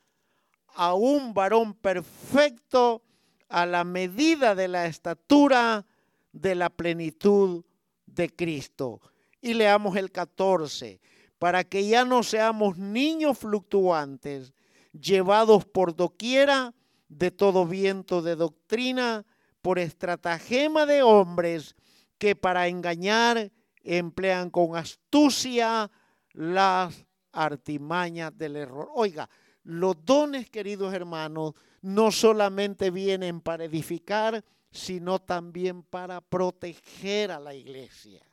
a 0.75 0.93
un 0.93 1.33
varón 1.33 1.73
perfecto 1.73 3.01
a 3.49 3.65
la 3.65 3.83
medida 3.83 4.53
de 4.53 4.67
la 4.67 4.85
estatura 4.85 5.85
de 6.31 6.53
la 6.53 6.69
plenitud 6.69 7.63
de 8.05 8.29
Cristo. 8.29 9.01
Y 9.41 9.53
leamos 9.53 9.95
el 9.95 10.11
14, 10.11 10.99
para 11.37 11.63
que 11.63 11.87
ya 11.87 12.05
no 12.05 12.23
seamos 12.23 12.77
niños 12.77 13.37
fluctuantes, 13.37 14.53
llevados 14.91 15.65
por 15.65 15.95
doquiera 15.95 16.73
de 17.07 17.31
todo 17.31 17.65
viento 17.65 18.21
de 18.21 18.35
doctrina, 18.35 19.25
por 19.61 19.79
estratagema 19.79 20.85
de 20.85 21.03
hombres 21.03 21.75
que 22.17 22.35
para 22.35 22.67
engañar 22.67 23.51
emplean 23.83 24.49
con 24.49 24.75
astucia 24.75 25.89
las 26.33 27.05
artimañas 27.31 28.37
del 28.37 28.57
error. 28.57 28.89
Oiga, 28.93 29.29
los 29.63 30.03
dones, 30.03 30.49
queridos 30.49 30.93
hermanos, 30.93 31.53
no 31.81 32.11
solamente 32.11 32.91
vienen 32.91 33.41
para 33.41 33.65
edificar, 33.65 34.43
sino 34.71 35.19
también 35.19 35.83
para 35.83 36.21
proteger 36.21 37.31
a 37.31 37.39
la 37.39 37.53
iglesia. 37.53 38.26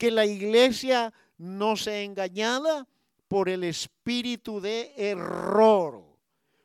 Que 0.00 0.10
la 0.10 0.24
iglesia 0.24 1.12
no 1.36 1.76
sea 1.76 2.00
engañada 2.00 2.88
por 3.28 3.50
el 3.50 3.64
espíritu 3.64 4.58
de 4.58 4.94
error, 4.96 6.02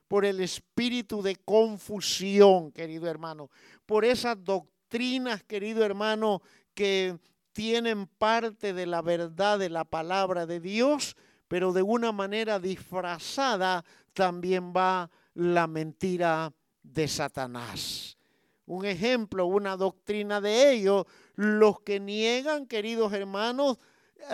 por 0.08 0.24
el 0.24 0.40
espíritu 0.40 1.22
de 1.22 1.36
confusión, 1.36 2.72
querido 2.72 3.10
hermano, 3.10 3.50
por 3.86 4.06
esas 4.06 4.42
doctrinas, 4.42 5.44
querido 5.44 5.84
hermano, 5.84 6.42
que 6.74 7.20
tienen 7.52 8.08
parte 8.08 8.72
de 8.72 8.86
la 8.86 9.02
verdad 9.02 9.60
de 9.60 9.70
la 9.70 9.84
palabra 9.84 10.46
de 10.46 10.62
Dios, 10.62 11.18
pero 11.50 11.74
de 11.74 11.82
una 11.82 12.14
manera 12.14 12.58
disfrazada 12.58 13.84
también 14.14 14.72
va 14.74 15.12
la 15.34 15.68
mentira 15.68 16.54
de 16.82 17.06
Satanás. 17.10 18.18
Un 18.66 18.86
ejemplo, 18.86 19.46
una 19.46 19.76
doctrina 19.76 20.40
de 20.40 20.72
ellos, 20.72 21.06
los 21.36 21.82
que 21.82 22.00
niegan, 22.00 22.66
queridos 22.66 23.14
hermanos, 23.14 23.78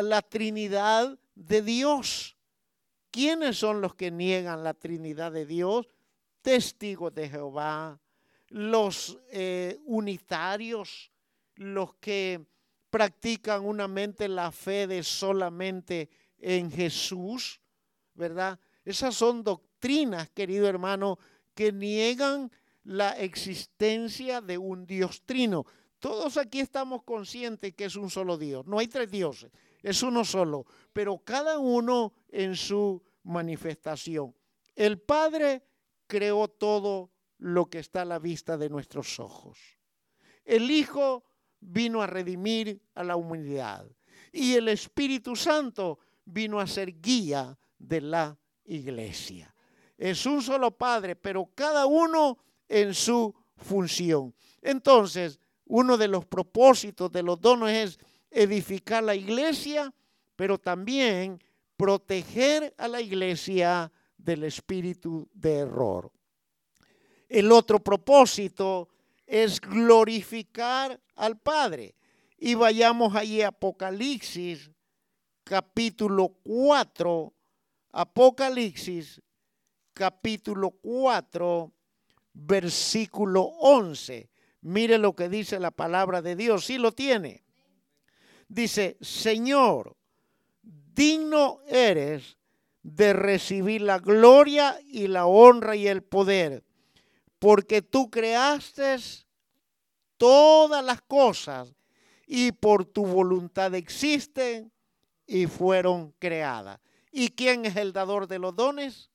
la 0.01 0.21
Trinidad 0.21 1.17
de 1.35 1.61
Dios. 1.61 2.37
¿Quiénes 3.09 3.57
son 3.57 3.81
los 3.81 3.95
que 3.95 4.11
niegan 4.11 4.63
la 4.63 4.73
Trinidad 4.73 5.31
de 5.31 5.45
Dios? 5.45 5.87
Testigos 6.41 7.13
de 7.13 7.29
Jehová, 7.29 7.99
los 8.49 9.17
eh, 9.29 9.79
unitarios, 9.85 11.11
los 11.55 11.95
que 11.95 12.45
practican 12.89 13.65
unamente 13.65 14.27
la 14.27 14.51
fe 14.51 14.87
de 14.87 15.03
solamente 15.03 16.09
en 16.39 16.71
Jesús, 16.71 17.61
¿verdad? 18.13 18.59
Esas 18.83 19.15
son 19.15 19.43
doctrinas, 19.43 20.29
querido 20.29 20.67
hermano, 20.67 21.19
que 21.53 21.71
niegan 21.71 22.51
la 22.83 23.11
existencia 23.11 24.41
de 24.41 24.57
un 24.57 24.85
Dios 24.85 25.21
trino. 25.25 25.65
Todos 26.01 26.37
aquí 26.37 26.59
estamos 26.59 27.03
conscientes 27.03 27.75
que 27.75 27.85
es 27.85 27.95
un 27.95 28.09
solo 28.09 28.35
Dios. 28.35 28.65
No 28.65 28.79
hay 28.79 28.87
tres 28.87 29.11
dioses, 29.11 29.51
es 29.83 30.01
uno 30.01 30.25
solo, 30.25 30.65
pero 30.91 31.19
cada 31.19 31.59
uno 31.59 32.13
en 32.29 32.55
su 32.55 33.03
manifestación. 33.23 34.35
El 34.75 34.99
Padre 34.99 35.63
creó 36.07 36.47
todo 36.47 37.11
lo 37.37 37.69
que 37.69 37.77
está 37.77 38.01
a 38.01 38.05
la 38.05 38.17
vista 38.17 38.57
de 38.57 38.69
nuestros 38.69 39.19
ojos. 39.19 39.59
El 40.43 40.71
Hijo 40.71 41.23
vino 41.59 42.01
a 42.01 42.07
redimir 42.07 42.81
a 42.95 43.03
la 43.03 43.15
humanidad. 43.15 43.85
Y 44.31 44.55
el 44.55 44.69
Espíritu 44.69 45.35
Santo 45.35 45.99
vino 46.25 46.59
a 46.59 46.65
ser 46.65 46.99
guía 46.99 47.55
de 47.77 48.01
la 48.01 48.39
iglesia. 48.63 49.53
Es 49.99 50.25
un 50.25 50.41
solo 50.41 50.75
Padre, 50.75 51.15
pero 51.15 51.51
cada 51.53 51.85
uno 51.85 52.39
en 52.67 52.95
su 52.95 53.35
función. 53.55 54.33
Entonces, 54.63 55.39
uno 55.71 55.97
de 55.97 56.09
los 56.09 56.25
propósitos 56.25 57.09
de 57.13 57.23
los 57.23 57.39
dones 57.39 57.91
es 57.91 57.99
edificar 58.29 59.01
la 59.01 59.15
iglesia, 59.15 59.93
pero 60.35 60.57
también 60.57 61.41
proteger 61.77 62.73
a 62.77 62.89
la 62.89 62.99
iglesia 62.99 63.89
del 64.17 64.43
espíritu 64.43 65.29
de 65.33 65.59
error. 65.59 66.11
El 67.29 67.53
otro 67.53 67.79
propósito 67.79 68.89
es 69.25 69.61
glorificar 69.61 70.99
al 71.15 71.39
Padre. 71.39 71.95
Y 72.37 72.53
vayamos 72.53 73.15
allí 73.15 73.41
a 73.41 73.47
Apocalipsis 73.47 74.69
capítulo 75.45 76.35
4, 76.43 77.33
Apocalipsis 77.93 79.21
capítulo 79.93 80.71
4, 80.71 81.71
versículo 82.33 83.43
11. 83.43 84.30
Mire 84.61 84.97
lo 84.97 85.15
que 85.15 85.27
dice 85.27 85.59
la 85.59 85.71
palabra 85.71 86.21
de 86.21 86.35
Dios, 86.35 86.65
si 86.65 86.77
lo 86.77 86.91
tiene. 86.91 87.43
Dice, 88.47 88.97
Señor, 89.01 89.95
digno 90.61 91.59
eres 91.67 92.37
de 92.83 93.13
recibir 93.13 93.81
la 93.81 93.99
gloria 93.99 94.79
y 94.85 95.07
la 95.07 95.25
honra 95.25 95.75
y 95.75 95.87
el 95.87 96.03
poder, 96.03 96.63
porque 97.39 97.81
tú 97.81 98.09
creaste 98.09 98.97
todas 100.17 100.83
las 100.83 101.01
cosas 101.01 101.73
y 102.27 102.51
por 102.51 102.85
tu 102.85 103.05
voluntad 103.05 103.73
existen 103.75 104.71
y 105.25 105.47
fueron 105.47 106.13
creadas. 106.19 106.79
¿Y 107.11 107.29
quién 107.29 107.65
es 107.65 107.75
el 107.75 107.93
dador 107.93 108.27
de 108.27 108.39
los 108.39 108.55
dones? 108.55 109.09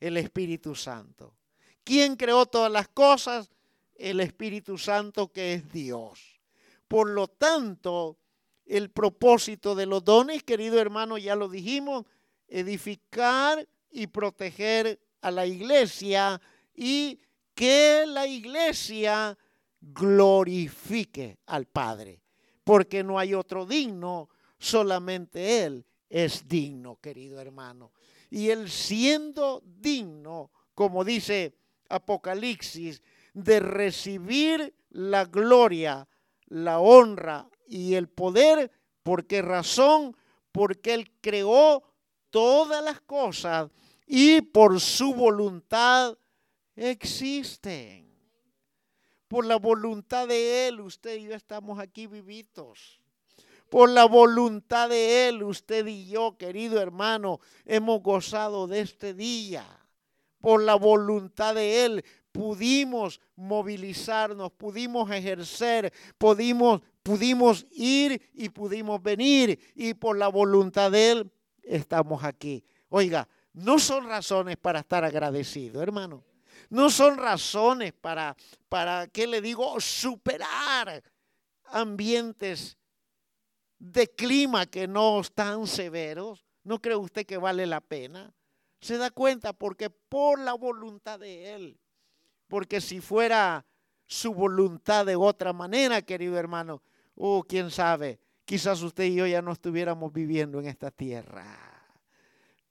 El 0.00 0.16
Espíritu 0.16 0.74
Santo. 0.74 1.34
¿Quién 1.84 2.16
creó 2.16 2.46
todas 2.46 2.70
las 2.70 2.88
cosas? 2.88 3.50
El 4.02 4.18
Espíritu 4.18 4.76
Santo 4.78 5.28
que 5.28 5.54
es 5.54 5.72
Dios. 5.72 6.40
Por 6.88 7.10
lo 7.10 7.28
tanto, 7.28 8.18
el 8.66 8.90
propósito 8.90 9.76
de 9.76 9.86
los 9.86 10.04
dones, 10.04 10.42
querido 10.42 10.80
hermano, 10.80 11.18
ya 11.18 11.36
lo 11.36 11.48
dijimos, 11.48 12.04
edificar 12.48 13.66
y 13.90 14.08
proteger 14.08 15.00
a 15.20 15.30
la 15.30 15.46
iglesia 15.46 16.40
y 16.74 17.20
que 17.54 18.04
la 18.08 18.26
iglesia 18.26 19.38
glorifique 19.80 21.38
al 21.46 21.66
Padre, 21.66 22.20
porque 22.64 23.04
no 23.04 23.20
hay 23.20 23.34
otro 23.34 23.66
digno, 23.66 24.28
solamente 24.58 25.64
Él 25.64 25.86
es 26.10 26.48
digno, 26.48 26.98
querido 27.00 27.40
hermano. 27.40 27.92
Y 28.30 28.48
Él 28.48 28.68
siendo 28.68 29.62
digno, 29.64 30.50
como 30.74 31.04
dice 31.04 31.54
Apocalipsis, 31.88 33.00
de 33.32 33.60
recibir 33.60 34.74
la 34.90 35.24
gloria, 35.24 36.08
la 36.46 36.78
honra 36.78 37.48
y 37.66 37.94
el 37.94 38.08
poder. 38.08 38.70
¿Por 39.02 39.26
qué 39.26 39.42
razón? 39.42 40.16
Porque 40.52 40.94
Él 40.94 41.10
creó 41.20 41.82
todas 42.30 42.82
las 42.84 43.00
cosas 43.00 43.70
y 44.06 44.40
por 44.40 44.80
su 44.80 45.14
voluntad 45.14 46.16
existen. 46.76 48.10
Por 49.28 49.46
la 49.46 49.56
voluntad 49.56 50.28
de 50.28 50.68
Él, 50.68 50.80
usted 50.80 51.16
y 51.16 51.24
yo 51.24 51.34
estamos 51.34 51.78
aquí 51.78 52.06
vivitos. 52.06 53.00
Por 53.70 53.88
la 53.88 54.04
voluntad 54.04 54.90
de 54.90 55.28
Él, 55.28 55.42
usted 55.42 55.86
y 55.86 56.06
yo, 56.06 56.36
querido 56.36 56.78
hermano, 56.78 57.40
hemos 57.64 58.02
gozado 58.02 58.66
de 58.66 58.80
este 58.80 59.14
día. 59.14 59.64
Por 60.42 60.62
la 60.62 60.74
voluntad 60.74 61.54
de 61.54 61.86
Él 61.86 62.04
pudimos 62.32 63.20
movilizarnos, 63.36 64.50
pudimos 64.52 65.10
ejercer, 65.10 65.92
pudimos, 66.18 66.80
pudimos 67.02 67.66
ir 67.70 68.30
y 68.34 68.48
pudimos 68.48 69.02
venir. 69.02 69.58
Y 69.74 69.94
por 69.94 70.16
la 70.16 70.28
voluntad 70.28 70.90
de 70.90 71.10
Él 71.12 71.32
estamos 71.62 72.24
aquí. 72.24 72.64
Oiga, 72.88 73.28
no 73.52 73.78
son 73.78 74.06
razones 74.06 74.56
para 74.56 74.80
estar 74.80 75.04
agradecido, 75.04 75.82
hermano. 75.82 76.24
No 76.70 76.90
son 76.90 77.18
razones 77.18 77.92
para, 77.92 78.34
para, 78.68 79.06
¿qué 79.06 79.26
le 79.26 79.40
digo? 79.40 79.78
Superar 79.78 81.02
ambientes 81.66 82.78
de 83.78 84.08
clima 84.08 84.66
que 84.66 84.88
no 84.88 85.20
están 85.20 85.66
severos. 85.66 86.46
¿No 86.64 86.80
cree 86.80 86.96
usted 86.96 87.26
que 87.26 87.36
vale 87.36 87.66
la 87.66 87.80
pena? 87.80 88.32
Se 88.80 88.96
da 88.96 89.10
cuenta 89.10 89.52
porque 89.52 89.90
por 89.90 90.38
la 90.38 90.54
voluntad 90.54 91.18
de 91.18 91.54
Él 91.54 91.78
porque 92.52 92.82
si 92.82 93.00
fuera 93.00 93.64
su 94.04 94.34
voluntad 94.34 95.06
de 95.06 95.16
otra 95.16 95.54
manera, 95.54 96.02
querido 96.02 96.36
hermano, 96.36 96.82
oh, 97.14 97.42
quién 97.44 97.70
sabe, 97.70 98.20
quizás 98.44 98.82
usted 98.82 99.04
y 99.04 99.14
yo 99.14 99.26
ya 99.26 99.40
no 99.40 99.52
estuviéramos 99.52 100.12
viviendo 100.12 100.60
en 100.60 100.66
esta 100.66 100.90
tierra. 100.90 101.46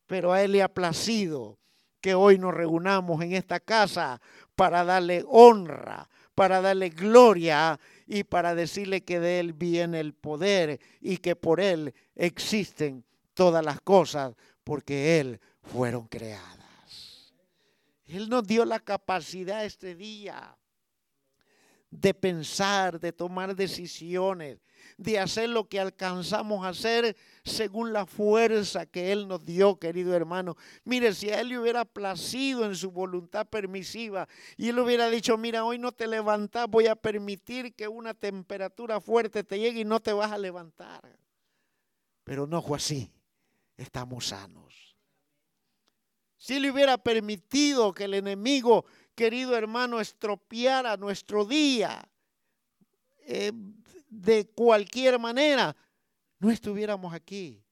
Pero 0.06 0.34
a 0.34 0.44
Él 0.44 0.52
le 0.52 0.62
ha 0.62 0.72
placido 0.72 1.58
que 2.00 2.14
hoy 2.14 2.38
nos 2.38 2.54
reunamos 2.54 3.24
en 3.24 3.34
esta 3.34 3.60
casa 3.60 4.22
para 4.54 4.84
darle 4.84 5.26
honra, 5.28 6.08
para 6.36 6.62
darle 6.62 6.90
gloria 6.90 7.80
y 8.06 8.24
para 8.24 8.54
decirle 8.54 9.02
que 9.02 9.20
de 9.20 9.40
Él 9.40 9.54
viene 9.54 10.00
el 10.00 10.14
poder 10.14 10.80
y 11.00 11.18
que 11.18 11.36
por 11.36 11.60
Él 11.60 11.96
existen 12.14 13.04
todas 13.34 13.66
las 13.66 13.82
cosas, 13.82 14.36
porque 14.64 15.20
Él 15.20 15.40
fueron 15.64 16.06
creadas. 16.06 16.61
Él 18.12 18.28
nos 18.28 18.46
dio 18.46 18.66
la 18.66 18.80
capacidad 18.80 19.64
este 19.64 19.96
día 19.96 20.58
de 21.90 22.14
pensar, 22.14 23.00
de 23.00 23.14
tomar 23.14 23.56
decisiones, 23.56 24.60
de 24.98 25.18
hacer 25.18 25.50
lo 25.50 25.70
que 25.70 25.80
alcanzamos 25.80 26.66
a 26.66 26.70
hacer 26.70 27.16
según 27.44 27.94
la 27.94 28.06
fuerza 28.06 28.86
que 28.86 29.14
Él 29.14 29.30
nos 29.30 29.46
dio, 29.46 29.78
querido 29.80 30.14
hermano. 30.14 30.58
Mire, 30.84 31.14
si 31.14 31.30
a 31.30 31.40
Él 31.40 31.50
le 31.50 31.60
hubiera 31.60 31.86
placido 31.86 32.66
en 32.66 32.76
su 32.76 32.92
voluntad 32.92 33.48
permisiva 33.48 34.28
y 34.58 34.70
Él 34.70 34.80
hubiera 34.80 35.10
dicho, 35.10 35.38
mira, 35.38 35.64
hoy 35.64 35.80
no 35.80 35.94
te 35.94 36.08
levantas, 36.08 36.68
voy 36.70 36.88
a 36.88 36.96
permitir 36.96 37.74
que 37.76 37.88
una 37.88 38.14
temperatura 38.14 39.00
fuerte 39.00 39.46
te 39.46 39.58
llegue 39.58 39.82
y 39.82 39.86
no 39.86 40.02
te 40.02 40.12
vas 40.12 40.32
a 40.34 40.38
levantar. 40.38 41.18
Pero 42.26 42.46
no 42.46 42.62
fue 42.62 42.76
así, 42.78 43.10
estamos 43.78 44.28
sanos. 44.28 44.91
Si 46.42 46.60
le 46.60 46.72
hubiera 46.72 46.98
permitido 46.98 47.94
que 47.94 48.06
el 48.06 48.16
enemigo, 48.16 48.86
querido 49.14 49.56
hermano, 49.56 50.00
estropeara 50.00 50.98
nuestro 50.98 51.46
día 51.46 52.04
eh, 53.28 53.52
de 54.10 54.50
cualquier 54.50 55.20
manera, 55.20 55.76
no 56.40 56.50
estuviéramos 56.50 57.14
aquí. 57.14 57.64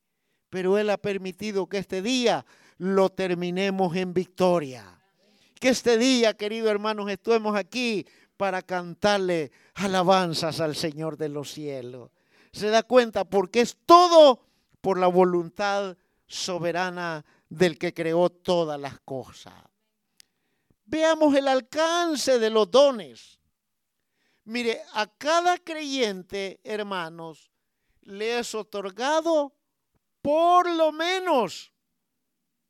Pero 0.51 0.77
Él 0.77 0.91
ha 0.91 0.99
permitido 0.99 1.65
que 1.65 1.79
este 1.79 2.03
día 2.03 2.45
lo 2.77 3.09
terminemos 3.09 3.95
en 3.95 4.13
victoria. 4.13 5.01
Que 5.59 5.69
este 5.69 5.97
día, 5.97 6.35
querido 6.35 6.69
hermano, 6.69 7.09
estemos 7.09 7.55
aquí 7.55 8.05
para 8.37 8.61
cantarle 8.61 9.51
alabanzas 9.73 10.59
al 10.59 10.75
Señor 10.75 11.17
de 11.17 11.29
los 11.29 11.51
cielos. 11.51 12.11
Se 12.51 12.67
da 12.67 12.83
cuenta 12.83 13.25
porque 13.25 13.61
es 13.61 13.77
todo 13.87 14.45
por 14.79 14.99
la 14.99 15.07
voluntad 15.07 15.97
soberana 16.27 17.25
del 17.49 17.79
que 17.79 17.93
creó 17.93 18.29
todas 18.29 18.79
las 18.79 18.99
cosas. 18.99 19.53
Veamos 20.85 21.35
el 21.35 21.47
alcance 21.47 22.39
de 22.39 22.49
los 22.49 22.69
dones. 22.69 23.39
Mire, 24.45 24.81
a 24.93 25.07
cada 25.07 25.57
creyente, 25.57 26.59
hermanos, 26.63 27.51
le 28.01 28.39
es 28.39 28.55
otorgado 28.55 29.55
por 30.21 30.69
lo 30.71 30.91
menos 30.91 31.73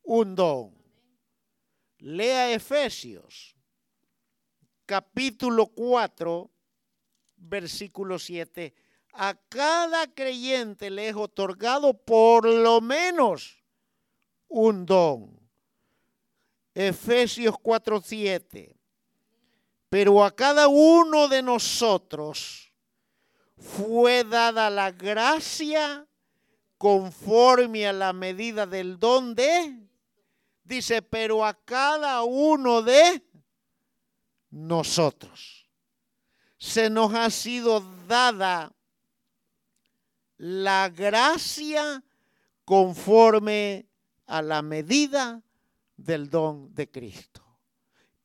un 0.02 0.34
don. 0.34 0.80
Lea 1.98 2.52
Efesios, 2.52 3.54
capítulo 4.86 5.66
4, 5.66 6.50
versículo 7.36 8.18
7. 8.18 8.74
A 9.12 9.34
cada 9.34 10.06
creyente 10.12 10.88
le 10.88 11.08
es 11.08 11.16
otorgado 11.16 11.94
por 11.94 12.46
lo 12.48 12.80
menos 12.80 13.59
un 14.50 14.84
don. 14.84 15.40
Efesios 16.74 17.54
4:7. 17.62 18.76
Pero 19.88 20.22
a 20.22 20.30
cada 20.30 20.68
uno 20.68 21.26
de 21.28 21.42
nosotros 21.42 22.72
fue 23.56 24.24
dada 24.24 24.70
la 24.70 24.90
gracia 24.90 26.06
conforme 26.78 27.86
a 27.86 27.92
la 27.92 28.12
medida 28.12 28.66
del 28.66 28.98
don 28.98 29.34
de, 29.34 29.78
dice, 30.64 31.02
pero 31.02 31.44
a 31.44 31.52
cada 31.52 32.22
uno 32.22 32.82
de 32.82 33.22
nosotros 34.50 35.68
se 36.56 36.88
nos 36.88 37.12
ha 37.14 37.28
sido 37.30 37.80
dada 38.06 38.72
la 40.38 40.88
gracia 40.88 42.02
conforme 42.64 43.89
a 44.30 44.42
la 44.42 44.62
medida 44.62 45.42
del 45.96 46.30
don 46.30 46.72
de 46.72 46.88
Cristo. 46.88 47.44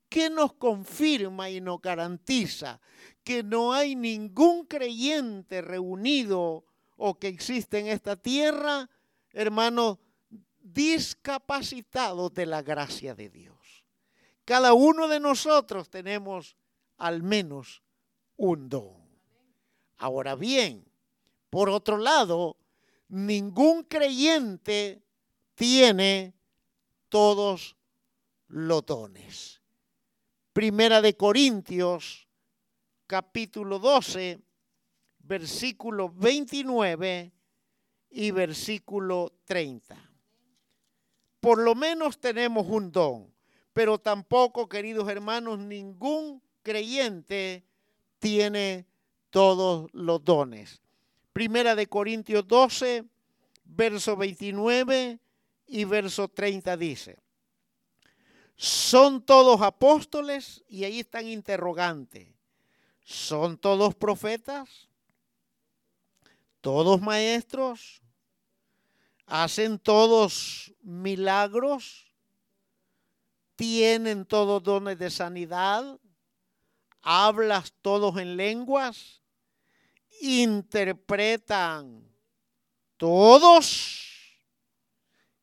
¿Qué 0.08 0.30
nos 0.30 0.54
confirma 0.54 1.50
y 1.50 1.60
nos 1.60 1.82
garantiza 1.82 2.80
que 3.24 3.42
no 3.42 3.74
hay 3.74 3.96
ningún 3.96 4.68
creyente 4.68 5.64
reunido 5.64 6.64
o 6.96 7.18
que 7.18 7.28
existe 7.28 7.80
en 7.80 7.88
esta 7.88 8.16
tierra, 8.16 8.88
hermanos, 9.32 9.98
discapacitados 10.60 12.32
de 12.36 12.46
la 12.46 12.62
gracia 12.62 13.16
de 13.16 13.30
Dios? 13.30 13.84
Cada 14.46 14.74
uno 14.74 15.08
de 15.08 15.20
nosotros 15.20 15.90
tenemos 15.90 16.56
al 16.98 17.24
menos 17.24 17.82
un 18.38 18.70
don. 18.70 18.94
Ahora 19.98 20.36
bien, 20.36 20.86
por 21.50 21.68
otro 21.68 21.98
lado, 21.98 22.58
ningún 23.08 23.84
creyente 23.84 25.05
tiene 25.56 26.34
todos 27.10 27.76
los 28.48 28.86
dones. 28.86 29.62
Primera 30.54 31.02
de 31.02 31.16
Corintios, 31.16 32.28
capítulo 33.08 33.80
12, 33.80 34.40
versículo 35.20 36.10
29 36.10 37.32
y 38.12 38.32
versículo 38.32 39.34
30. 39.46 39.98
Por 41.40 41.60
lo 41.60 41.76
menos 41.76 42.20
tenemos 42.20 42.68
un 42.68 42.92
don, 42.92 43.34
pero 43.74 43.98
tampoco, 43.98 44.70
queridos 44.70 45.10
hermanos, 45.10 45.60
ningún 45.60 46.42
creyente 46.64 47.66
tiene 48.20 48.86
todos 49.30 49.90
los 49.94 50.24
dones. 50.24 50.82
Primera 51.34 51.76
de 51.76 51.88
Corintios 51.88 52.48
12, 52.48 53.04
verso 53.66 54.16
29 54.16 55.20
y 55.68 55.84
verso 55.86 56.28
30 56.28 56.78
dice, 56.78 57.20
¿son 58.56 59.26
todos 59.26 59.62
apóstoles? 59.62 60.64
Y 60.68 60.84
ahí 60.84 61.00
están 61.00 61.28
interrogantes. 61.28 62.28
¿Son 63.04 63.58
todos 63.58 63.96
profetas? 63.96 64.88
¿Todos 66.62 67.02
maestros? 67.02 68.02
¿Hacen 69.28 69.80
todos 69.80 70.74
milagros? 70.82 72.12
¿Tienen 73.56 74.26
todos 74.26 74.64
dones 74.64 74.98
de 74.98 75.10
sanidad? 75.10 76.00
¿Hablas 77.02 77.74
todos 77.82 78.18
en 78.18 78.36
lenguas? 78.36 79.22
interpretan 80.22 82.04
todos. 82.98 84.15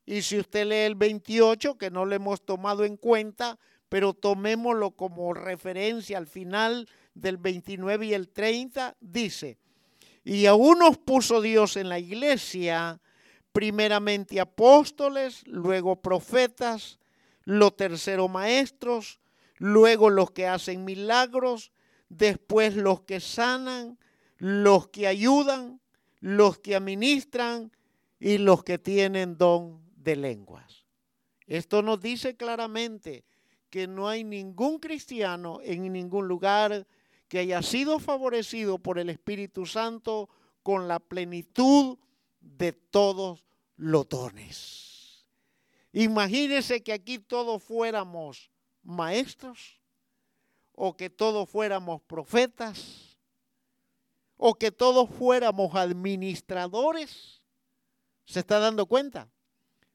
Y 0.04 0.22
si 0.22 0.38
usted 0.38 0.66
lee 0.66 0.86
el 0.86 0.94
28, 0.94 1.78
que 1.78 1.90
no 1.90 2.04
lo 2.04 2.14
hemos 2.14 2.44
tomado 2.44 2.84
en 2.84 2.96
cuenta, 2.96 3.58
pero 3.88 4.14
tomémoslo 4.14 4.92
como 4.92 5.34
referencia 5.34 6.18
al 6.18 6.26
final 6.26 6.88
del 7.14 7.36
29 7.36 8.06
y 8.06 8.14
el 8.14 8.28
30, 8.30 8.96
dice, 9.00 9.58
y 10.24 10.46
a 10.46 10.54
unos 10.54 10.98
puso 10.98 11.40
Dios 11.40 11.76
en 11.76 11.88
la 11.88 11.98
iglesia, 11.98 13.00
primeramente 13.52 14.40
apóstoles, 14.40 15.42
luego 15.46 16.00
profetas, 16.00 16.98
los 17.44 17.76
terceros 17.76 18.30
maestros, 18.30 19.20
luego 19.58 20.10
los 20.10 20.30
que 20.30 20.46
hacen 20.46 20.84
milagros, 20.84 21.72
después 22.08 22.76
los 22.76 23.02
que 23.02 23.20
sanan, 23.20 23.98
los 24.38 24.88
que 24.88 25.06
ayudan, 25.06 25.80
los 26.20 26.58
que 26.58 26.76
administran 26.76 27.72
y 28.18 28.38
los 28.38 28.64
que 28.64 28.78
tienen 28.78 29.36
don 29.36 29.82
de 30.02 30.16
lenguas. 30.16 30.86
Esto 31.46 31.82
nos 31.82 32.00
dice 32.00 32.36
claramente 32.36 33.24
que 33.70 33.86
no 33.86 34.08
hay 34.08 34.24
ningún 34.24 34.78
cristiano 34.78 35.60
en 35.62 35.92
ningún 35.92 36.28
lugar 36.28 36.86
que 37.28 37.38
haya 37.38 37.62
sido 37.62 37.98
favorecido 37.98 38.78
por 38.78 38.98
el 38.98 39.08
Espíritu 39.08 39.64
Santo 39.64 40.28
con 40.62 40.88
la 40.88 41.00
plenitud 41.00 41.98
de 42.40 42.72
todos 42.72 43.44
los 43.76 44.08
dones. 44.08 45.26
Imagínense 45.92 46.82
que 46.82 46.92
aquí 46.92 47.18
todos 47.18 47.62
fuéramos 47.62 48.50
maestros 48.82 49.80
o 50.72 50.96
que 50.96 51.10
todos 51.10 51.48
fuéramos 51.48 52.02
profetas 52.02 53.18
o 54.36 54.54
que 54.54 54.72
todos 54.72 55.08
fuéramos 55.10 55.74
administradores. 55.74 57.40
¿Se 58.24 58.40
está 58.40 58.58
dando 58.58 58.86
cuenta? 58.86 59.30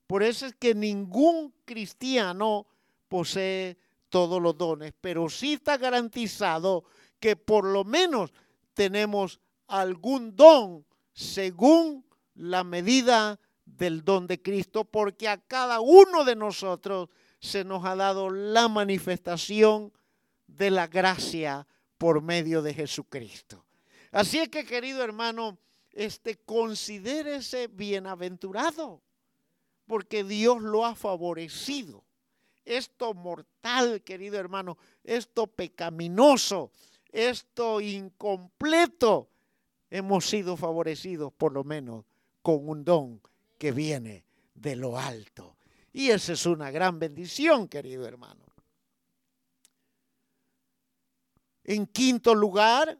Por 0.07 0.23
eso 0.23 0.45
es 0.45 0.55
que 0.55 0.73
ningún 0.73 1.53
cristiano 1.65 2.65
posee 3.07 3.77
todos 4.09 4.41
los 4.41 4.57
dones, 4.57 4.93
pero 4.99 5.29
sí 5.29 5.53
está 5.53 5.77
garantizado 5.77 6.85
que 7.19 7.35
por 7.35 7.65
lo 7.65 7.83
menos 7.83 8.31
tenemos 8.73 9.39
algún 9.67 10.35
don 10.35 10.85
según 11.13 12.05
la 12.35 12.63
medida 12.63 13.39
del 13.65 14.03
don 14.03 14.27
de 14.27 14.41
Cristo, 14.41 14.85
porque 14.85 15.27
a 15.27 15.37
cada 15.37 15.81
uno 15.81 16.23
de 16.23 16.35
nosotros 16.35 17.09
se 17.39 17.63
nos 17.63 17.85
ha 17.85 17.95
dado 17.95 18.29
la 18.29 18.67
manifestación 18.67 19.91
de 20.47 20.71
la 20.71 20.87
gracia 20.87 21.67
por 21.97 22.21
medio 22.21 22.61
de 22.61 22.73
Jesucristo. 22.73 23.65
Así 24.11 24.39
es 24.39 24.49
que, 24.49 24.65
querido 24.65 25.03
hermano, 25.03 25.57
este, 25.91 26.37
considérese 26.37 27.67
bienaventurado, 27.67 29.01
porque 29.88 30.23
Dios 30.23 30.62
lo 30.62 30.86
ha 30.86 30.95
favorecido. 30.95 32.04
Esto 32.65 33.13
mortal, 33.13 34.04
querido 34.04 34.38
hermano, 34.38 34.78
esto 35.04 35.47
pecaminoso, 35.47 36.71
esto 37.12 37.80
incompleto, 37.80 39.30
hemos 39.89 40.26
sido 40.26 40.58
favorecidos 40.58 41.32
por 41.32 41.54
lo 41.54 41.63
menos 41.63 42.06
con 42.41 42.67
un 42.67 42.84
don 42.84 43.21
que 43.58 43.71
viene 43.71 44.26
de 44.54 44.76
lo 44.76 45.00
alto. 45.00 45.56
Y 45.93 46.10
esa 46.10 46.34
es 46.34 46.45
una 46.45 46.69
gran 46.69 47.00
bendición, 47.00 47.67
querido 47.69 48.06
hermano. 48.06 48.45
En 51.63 51.86
quinto 51.88 52.36
lugar, 52.36 52.97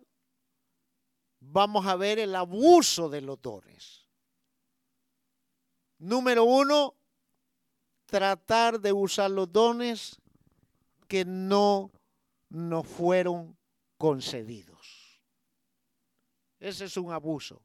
vamos 1.40 1.86
a 1.86 1.96
ver 1.96 2.20
el 2.20 2.36
abuso 2.36 3.10
de 3.10 3.22
los 3.22 3.42
dones. 3.42 4.07
Número 6.00 6.44
uno, 6.44 6.96
tratar 8.06 8.80
de 8.80 8.94
usar 8.94 9.32
los 9.32 9.52
dones 9.52 10.22
que 11.08 11.26
no 11.26 11.92
nos 12.50 12.86
fueron 12.86 13.58
concedidos. 13.98 15.22
Ese 16.60 16.86
es 16.86 16.98
un 16.98 17.12
abuso. 17.12 17.62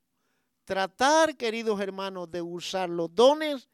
Tratar, 0.65 1.37
queridos 1.37 1.81
hermanos, 1.81 2.31
de 2.31 2.41
usar 2.41 2.89
los 2.89 3.15
dones 3.15 3.69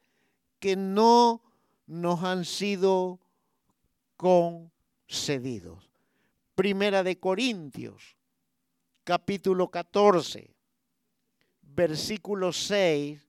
que 0.59 0.75
no 0.75 1.41
nos 1.85 2.23
han 2.23 2.45
sido 2.45 3.19
concedidos. 4.17 5.89
Primera 6.55 7.03
de 7.03 7.19
Corintios 7.19 8.17
capítulo 9.03 9.71
14, 9.71 10.53
versículo 11.61 12.53
6 12.53 13.28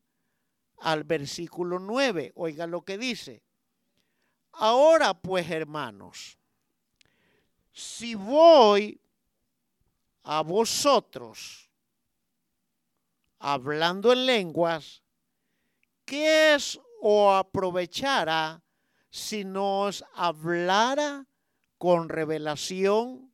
al 0.81 1.05
versículo 1.05 1.79
9. 1.79 2.33
Oiga 2.35 2.67
lo 2.67 2.83
que 2.83 2.99
dice. 2.99 3.43
Ahora 4.53 5.15
pues, 5.15 5.49
hermanos, 5.51 6.39
si 7.73 8.15
voy 8.15 9.01
a 10.25 10.43
vosotros 10.43 11.71
hablando 13.39 14.13
en 14.13 14.27
lenguas, 14.27 15.03
¿qué 16.05 16.55
es 16.55 16.79
o 17.01 17.33
aprovechara 17.33 18.63
si 19.11 19.45
nos 19.45 20.05
hablara 20.15 21.27
con 21.79 22.09
revelación 22.09 23.33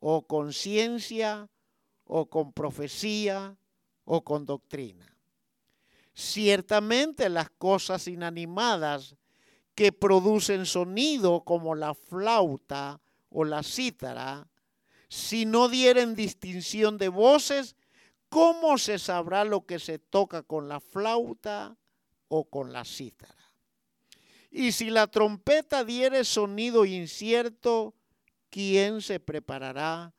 o 0.00 0.26
conciencia 0.26 1.48
o 2.04 2.26
con 2.26 2.52
profecía 2.52 3.56
o 4.04 4.24
con 4.24 4.44
doctrina. 4.44 5.06
Ciertamente 6.20 7.30
las 7.30 7.48
cosas 7.48 8.06
inanimadas 8.06 9.16
que 9.74 9.92
producen 9.92 10.66
sonido 10.66 11.44
como 11.44 11.74
la 11.74 11.94
flauta 11.94 13.00
o 13.30 13.44
la 13.44 13.62
cítara, 13.62 14.46
si 15.08 15.46
no 15.46 15.68
dieren 15.68 16.14
distinción 16.14 16.98
de 16.98 17.08
voces, 17.08 17.74
¿cómo 18.28 18.76
se 18.76 18.98
sabrá 18.98 19.44
lo 19.44 19.64
que 19.64 19.78
se 19.78 19.98
toca 19.98 20.42
con 20.42 20.68
la 20.68 20.80
flauta 20.80 21.76
o 22.28 22.44
con 22.44 22.72
la 22.72 22.84
cítara? 22.84 23.52
Y 24.50 24.72
si 24.72 24.90
la 24.90 25.06
trompeta 25.06 25.84
diere 25.84 26.24
sonido 26.24 26.84
incierto, 26.84 27.94
¿quién 28.50 29.00
se 29.00 29.20
preparará 29.20 30.12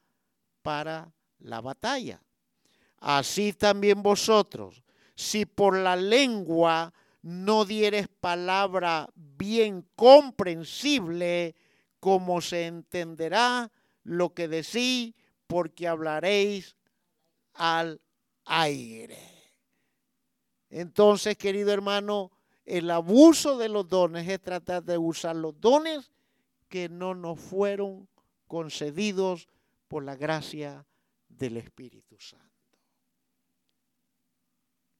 para 0.62 1.14
la 1.40 1.62
batalla. 1.62 2.22
Así 2.98 3.54
también 3.54 4.02
vosotros, 4.04 4.81
si 5.15 5.45
por 5.45 5.78
la 5.78 5.95
lengua 5.95 6.93
no 7.21 7.65
dieres 7.65 8.08
palabra 8.08 9.10
bien 9.15 9.88
comprensible, 9.95 11.56
como 12.00 12.41
se 12.41 12.65
entenderá 12.65 13.71
lo 14.04 14.34
que 14.34 14.47
decís, 14.47 15.13
porque 15.47 15.88
hablaréis 15.88 16.76
al 17.54 18.02
aire. 18.45 19.19
Entonces, 20.69 21.38
querido 21.38 21.71
hermano, 21.71 22.32
el 22.65 22.89
abuso 22.89 23.58
de 23.58 23.69
los 23.69 23.88
dones 23.88 24.28
es 24.28 24.41
tratar 24.41 24.84
de 24.84 24.97
usar 24.97 25.36
los 25.36 25.60
dones 25.60 26.12
que 26.69 26.88
no 26.88 27.13
nos 27.13 27.39
fueron 27.39 28.08
concedidos 28.47 29.47
por 29.88 30.04
la 30.04 30.15
gracia 30.15 30.86
del 31.28 31.58
Espíritu 31.58 32.17
Santo. 32.19 32.51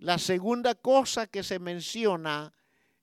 La 0.02 0.18
segunda 0.18 0.74
cosa 0.74 1.28
que 1.28 1.44
se 1.44 1.60
menciona 1.60 2.52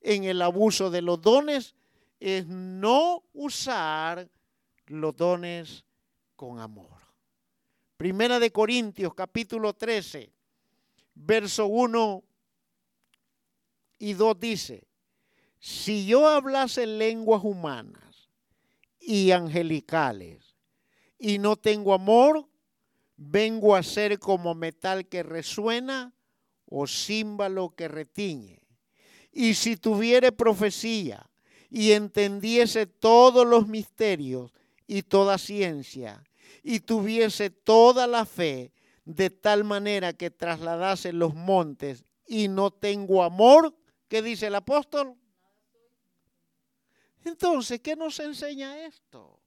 en 0.00 0.24
el 0.24 0.42
abuso 0.42 0.90
de 0.90 1.00
los 1.00 1.22
dones 1.22 1.76
es 2.18 2.44
no 2.48 3.22
usar 3.34 4.28
los 4.88 5.14
dones 5.14 5.84
con 6.34 6.58
amor. 6.58 7.00
Primera 7.96 8.40
de 8.40 8.50
Corintios 8.50 9.14
capítulo 9.14 9.74
13, 9.74 10.32
verso 11.14 11.66
1 11.66 12.24
y 14.00 14.14
2 14.14 14.40
dice, 14.40 14.88
si 15.60 16.04
yo 16.04 16.26
hablase 16.26 16.84
lenguas 16.84 17.44
humanas 17.44 18.28
y 18.98 19.30
angelicales 19.30 20.56
y 21.16 21.38
no 21.38 21.54
tengo 21.54 21.94
amor, 21.94 22.48
vengo 23.16 23.76
a 23.76 23.84
ser 23.84 24.18
como 24.18 24.56
metal 24.56 25.06
que 25.06 25.22
resuena 25.22 26.12
o 26.68 26.86
címbalo 26.86 27.70
que 27.70 27.88
retiñe. 27.88 28.62
Y 29.32 29.54
si 29.54 29.76
tuviere 29.76 30.32
profecía 30.32 31.28
y 31.70 31.92
entendiese 31.92 32.86
todos 32.86 33.46
los 33.46 33.66
misterios 33.66 34.52
y 34.86 35.02
toda 35.02 35.38
ciencia, 35.38 36.22
y 36.62 36.80
tuviese 36.80 37.50
toda 37.50 38.06
la 38.06 38.24
fe, 38.26 38.72
de 39.04 39.30
tal 39.30 39.64
manera 39.64 40.12
que 40.12 40.30
trasladase 40.30 41.14
los 41.14 41.34
montes 41.34 42.04
y 42.26 42.48
no 42.48 42.70
tengo 42.70 43.22
amor, 43.22 43.74
¿qué 44.06 44.20
dice 44.20 44.48
el 44.48 44.54
apóstol? 44.54 45.14
Entonces, 47.24 47.80
¿qué 47.80 47.96
nos 47.96 48.20
enseña 48.20 48.84
esto? 48.84 49.40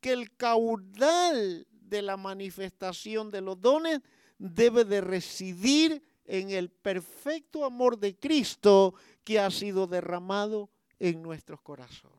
Que 0.00 0.12
el 0.12 0.34
caudal 0.36 1.66
de 1.70 2.02
la 2.02 2.16
manifestación 2.16 3.30
de 3.30 3.42
los 3.42 3.60
dones 3.60 4.00
debe 4.38 4.84
de 4.84 5.00
residir 5.00 6.02
en 6.24 6.50
el 6.50 6.70
perfecto 6.70 7.64
amor 7.64 7.98
de 7.98 8.16
Cristo 8.16 8.94
que 9.24 9.38
ha 9.38 9.50
sido 9.50 9.86
derramado 9.86 10.70
en 10.98 11.22
nuestros 11.22 11.60
corazones. 11.60 12.16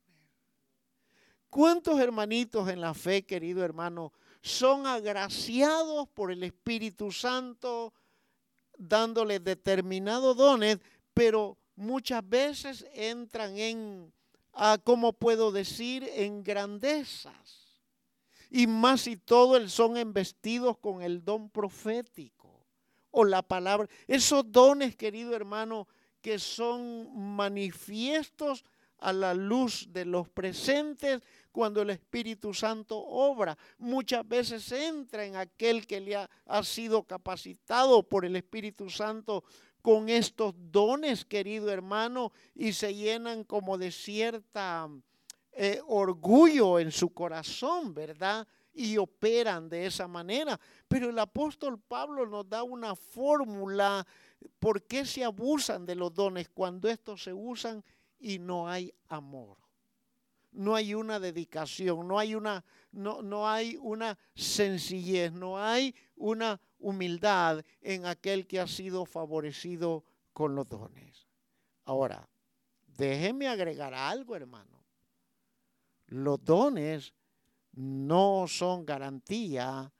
¿Cuántos 1.49 1.99
hermanitos 1.99 2.69
en 2.69 2.81
la 2.81 2.93
fe, 2.93 3.25
querido 3.25 3.63
hermano, 3.63 4.13
son 4.41 4.85
agraciados 4.85 6.07
por 6.09 6.31
el 6.31 6.43
Espíritu 6.43 7.11
Santo 7.11 7.93
dándoles 8.77 9.43
determinados 9.43 10.37
dones, 10.37 10.79
pero 11.13 11.57
muchas 11.75 12.27
veces 12.27 12.85
entran 12.93 13.57
en, 13.57 14.13
ah, 14.53 14.77
¿cómo 14.83 15.13
puedo 15.13 15.51
decir?, 15.51 16.07
en 16.13 16.43
grandezas 16.43 17.66
y 18.49 18.67
más 18.67 19.01
si 19.01 19.17
todo 19.17 19.67
son 19.69 19.97
embestidos 19.97 20.77
con 20.77 21.01
el 21.01 21.23
don 21.23 21.49
profético 21.49 22.65
o 23.11 23.23
la 23.23 23.41
palabra. 23.41 23.87
Esos 24.07 24.51
dones, 24.51 24.95
querido 24.95 25.35
hermano, 25.35 25.87
que 26.21 26.39
son 26.39 27.35
manifiestos 27.35 28.63
a 28.99 29.13
la 29.13 29.33
luz 29.33 29.87
de 29.91 30.05
los 30.05 30.27
presentes 30.29 31.21
cuando 31.51 31.81
el 31.81 31.91
Espíritu 31.91 32.53
Santo 32.53 32.97
obra. 32.97 33.57
Muchas 33.77 34.27
veces 34.27 34.71
entra 34.71 35.25
en 35.25 35.35
aquel 35.35 35.85
que 35.85 35.99
le 35.99 36.15
ha, 36.15 36.29
ha 36.45 36.63
sido 36.63 37.03
capacitado 37.03 38.03
por 38.03 38.25
el 38.25 38.35
Espíritu 38.35 38.89
Santo 38.89 39.43
con 39.81 40.09
estos 40.09 40.53
dones, 40.57 41.23
querido 41.23 41.71
hermano, 41.71 42.33
y 42.53 42.73
se 42.73 42.93
llenan 42.93 43.43
como 43.43 43.77
de 43.77 43.91
cierta 43.91 44.89
eh, 45.59 45.81
orgullo 45.87 46.77
en 46.77 46.91
su 46.91 47.09
corazón, 47.09 47.91
¿verdad? 47.91 48.47
Y 48.73 48.95
operan 48.97 49.67
de 49.67 49.87
esa 49.87 50.07
manera. 50.07 50.59
Pero 50.87 51.09
el 51.09 51.17
apóstol 51.17 51.79
Pablo 51.79 52.27
nos 52.27 52.47
da 52.47 52.61
una 52.61 52.95
fórmula 52.95 54.05
por 54.59 54.83
qué 54.83 55.03
se 55.03 55.23
abusan 55.23 55.83
de 55.83 55.95
los 55.95 56.13
dones 56.13 56.47
cuando 56.49 56.87
estos 56.87 57.23
se 57.23 57.33
usan 57.33 57.83
y 58.19 58.37
no 58.37 58.69
hay 58.69 58.93
amor. 59.07 59.57
No 60.51 60.75
hay 60.75 60.93
una 60.93 61.19
dedicación, 61.19 62.07
no 62.07 62.19
hay 62.19 62.35
una, 62.35 62.63
no, 62.91 63.23
no 63.23 63.49
hay 63.49 63.79
una 63.81 64.15
sencillez, 64.35 65.31
no 65.31 65.57
hay 65.57 65.95
una 66.15 66.61
humildad 66.77 67.65
en 67.81 68.05
aquel 68.05 68.45
que 68.45 68.59
ha 68.59 68.67
sido 68.67 69.05
favorecido 69.05 70.03
con 70.33 70.53
los 70.53 70.69
dones. 70.69 71.25
Ahora, 71.83 72.29
déjeme 72.85 73.47
agregar 73.47 73.95
algo, 73.95 74.35
hermano 74.35 74.76
los 76.07 76.43
dones 76.43 77.13
no 77.73 78.45
son 78.47 78.85
garantía 78.85 79.91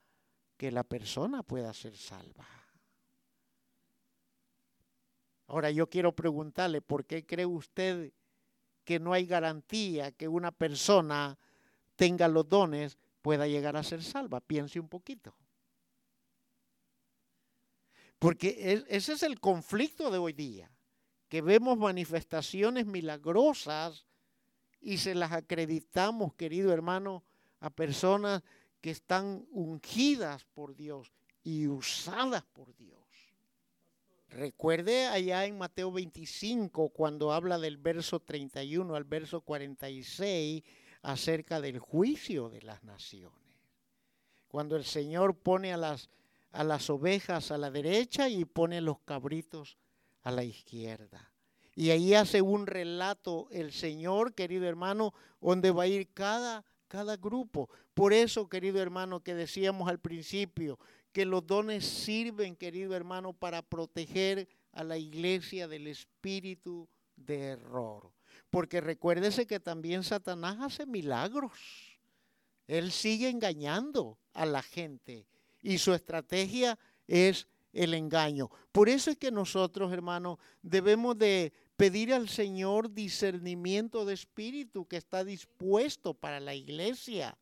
que 0.56 0.70
la 0.70 0.82
persona 0.82 1.42
pueda 1.42 1.72
ser 1.72 1.96
salva. 1.96 2.46
Ahora 5.46 5.70
yo 5.70 5.88
quiero 5.88 6.14
preguntarle, 6.14 6.82
¿por 6.82 7.06
qué 7.06 7.24
cree 7.24 7.46
usted 7.46 8.12
que 8.84 8.98
no 8.98 9.12
hay 9.12 9.26
garantía 9.26 10.12
que 10.12 10.28
una 10.28 10.50
persona 10.50 11.38
tenga 11.96 12.28
los 12.28 12.48
dones 12.48 12.98
pueda 13.22 13.46
llegar 13.46 13.76
a 13.76 13.82
ser 13.82 14.02
salva? 14.02 14.40
Piense 14.40 14.78
un 14.80 14.88
poquito. 14.88 15.34
Porque 18.18 18.84
ese 18.88 19.12
es 19.12 19.22
el 19.22 19.38
conflicto 19.38 20.10
de 20.10 20.18
hoy 20.18 20.32
día, 20.32 20.70
que 21.28 21.40
vemos 21.40 21.78
manifestaciones 21.78 22.86
milagrosas 22.86 24.04
y 24.80 24.98
se 24.98 25.14
las 25.14 25.32
acreditamos, 25.32 26.34
querido 26.34 26.72
hermano, 26.72 27.24
a 27.60 27.70
personas 27.70 28.42
que 28.80 28.90
están 28.90 29.46
ungidas 29.50 30.44
por 30.54 30.76
Dios 30.76 31.12
y 31.42 31.66
usadas 31.66 32.44
por 32.52 32.74
Dios. 32.76 32.98
Recuerde 34.30 35.06
allá 35.06 35.46
en 35.46 35.56
Mateo 35.56 35.90
25, 35.90 36.90
cuando 36.90 37.32
habla 37.32 37.58
del 37.58 37.78
verso 37.78 38.20
31 38.20 38.94
al 38.94 39.04
verso 39.04 39.40
46, 39.40 40.62
acerca 41.02 41.60
del 41.60 41.78
juicio 41.78 42.50
de 42.50 42.62
las 42.62 42.84
naciones. 42.84 43.32
Cuando 44.48 44.76
el 44.76 44.84
Señor 44.84 45.36
pone 45.36 45.72
a 45.72 45.76
las, 45.76 46.10
a 46.52 46.64
las 46.64 46.90
ovejas 46.90 47.50
a 47.50 47.58
la 47.58 47.70
derecha 47.70 48.28
y 48.28 48.44
pone 48.44 48.80
los 48.80 49.00
cabritos 49.00 49.78
a 50.22 50.30
la 50.30 50.44
izquierda. 50.44 51.27
Y 51.78 51.92
ahí 51.92 52.12
hace 52.14 52.42
un 52.42 52.66
relato 52.66 53.46
el 53.52 53.70
Señor, 53.70 54.34
querido 54.34 54.66
hermano, 54.66 55.14
donde 55.40 55.70
va 55.70 55.84
a 55.84 55.86
ir 55.86 56.12
cada, 56.12 56.64
cada 56.88 57.16
grupo. 57.16 57.70
Por 57.94 58.12
eso, 58.12 58.48
querido 58.48 58.82
hermano, 58.82 59.20
que 59.20 59.32
decíamos 59.32 59.88
al 59.88 60.00
principio, 60.00 60.80
que 61.12 61.24
los 61.24 61.46
dones 61.46 61.84
sirven, 61.86 62.56
querido 62.56 62.96
hermano, 62.96 63.32
para 63.32 63.62
proteger 63.62 64.48
a 64.72 64.82
la 64.82 64.98
iglesia 64.98 65.68
del 65.68 65.86
espíritu 65.86 66.88
de 67.14 67.50
error. 67.50 68.10
Porque 68.50 68.80
recuérdese 68.80 69.46
que 69.46 69.60
también 69.60 70.02
Satanás 70.02 70.56
hace 70.60 70.84
milagros. 70.84 71.52
Él 72.66 72.90
sigue 72.90 73.28
engañando 73.28 74.18
a 74.34 74.46
la 74.46 74.62
gente 74.62 75.28
y 75.62 75.78
su 75.78 75.94
estrategia 75.94 76.76
es 77.06 77.46
el 77.72 77.94
engaño. 77.94 78.50
Por 78.72 78.88
eso 78.88 79.10
es 79.12 79.16
que 79.16 79.30
nosotros, 79.30 79.92
hermanos, 79.92 80.38
debemos 80.60 81.16
de 81.16 81.52
pedir 81.78 82.12
al 82.12 82.28
Señor 82.28 82.92
discernimiento 82.92 84.04
de 84.04 84.12
espíritu 84.12 84.88
que 84.88 84.96
está 84.96 85.22
dispuesto 85.22 86.12
para 86.12 86.40
la 86.40 86.52
iglesia. 86.52 87.38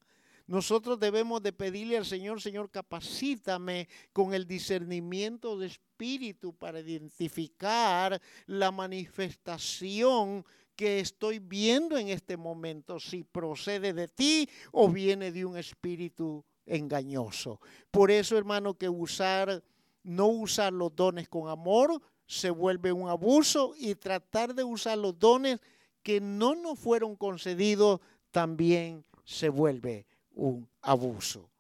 Nosotros 0.47 1.01
debemos 1.01 1.43
de 1.43 1.55
pedirle 1.55 1.97
al 1.97 2.05
Señor, 2.05 2.43
Señor, 2.43 2.70
capacítame 2.70 3.89
con 4.12 4.34
el 4.34 4.47
discernimiento 4.47 5.59
de 5.59 5.68
espíritu 5.68 6.53
para 6.53 6.80
identificar 6.80 8.20
la 8.45 8.70
manifestación 8.70 10.45
que 10.76 11.01
estoy 11.01 11.39
viendo 11.39 11.97
en 11.97 12.09
este 12.09 12.37
momento, 12.37 13.01
si 13.01 13.24
procede 13.24 13.95
de 13.95 14.07
ti 14.07 14.47
o 14.70 14.91
viene 14.91 15.32
de 15.32 15.47
un 15.47 15.57
espíritu 15.57 16.45
engañoso. 16.66 17.59
Por 17.91 18.11
eso, 18.11 18.37
hermano, 18.37 18.74
que 18.74 18.91
usar, 18.91 19.64
no 20.03 20.26
usar 20.26 20.74
los 20.74 20.95
dones 20.95 21.26
con 21.26 21.49
amor, 21.49 22.03
se 22.26 22.50
vuelve 22.50 22.92
un 22.92 23.08
abuso 23.08 23.74
y 23.78 23.94
tratar 23.94 24.54
de 24.54 24.64
usar 24.64 24.98
los 24.98 25.18
dones 25.18 25.60
que 26.02 26.20
no 26.20 26.54
nos 26.54 26.78
fueron 26.78 27.16
concedidos 27.16 28.00
también 28.30 29.04
se 29.24 29.48
vuelve 29.48 30.06
un 30.30 30.68
abuso. 30.82 31.50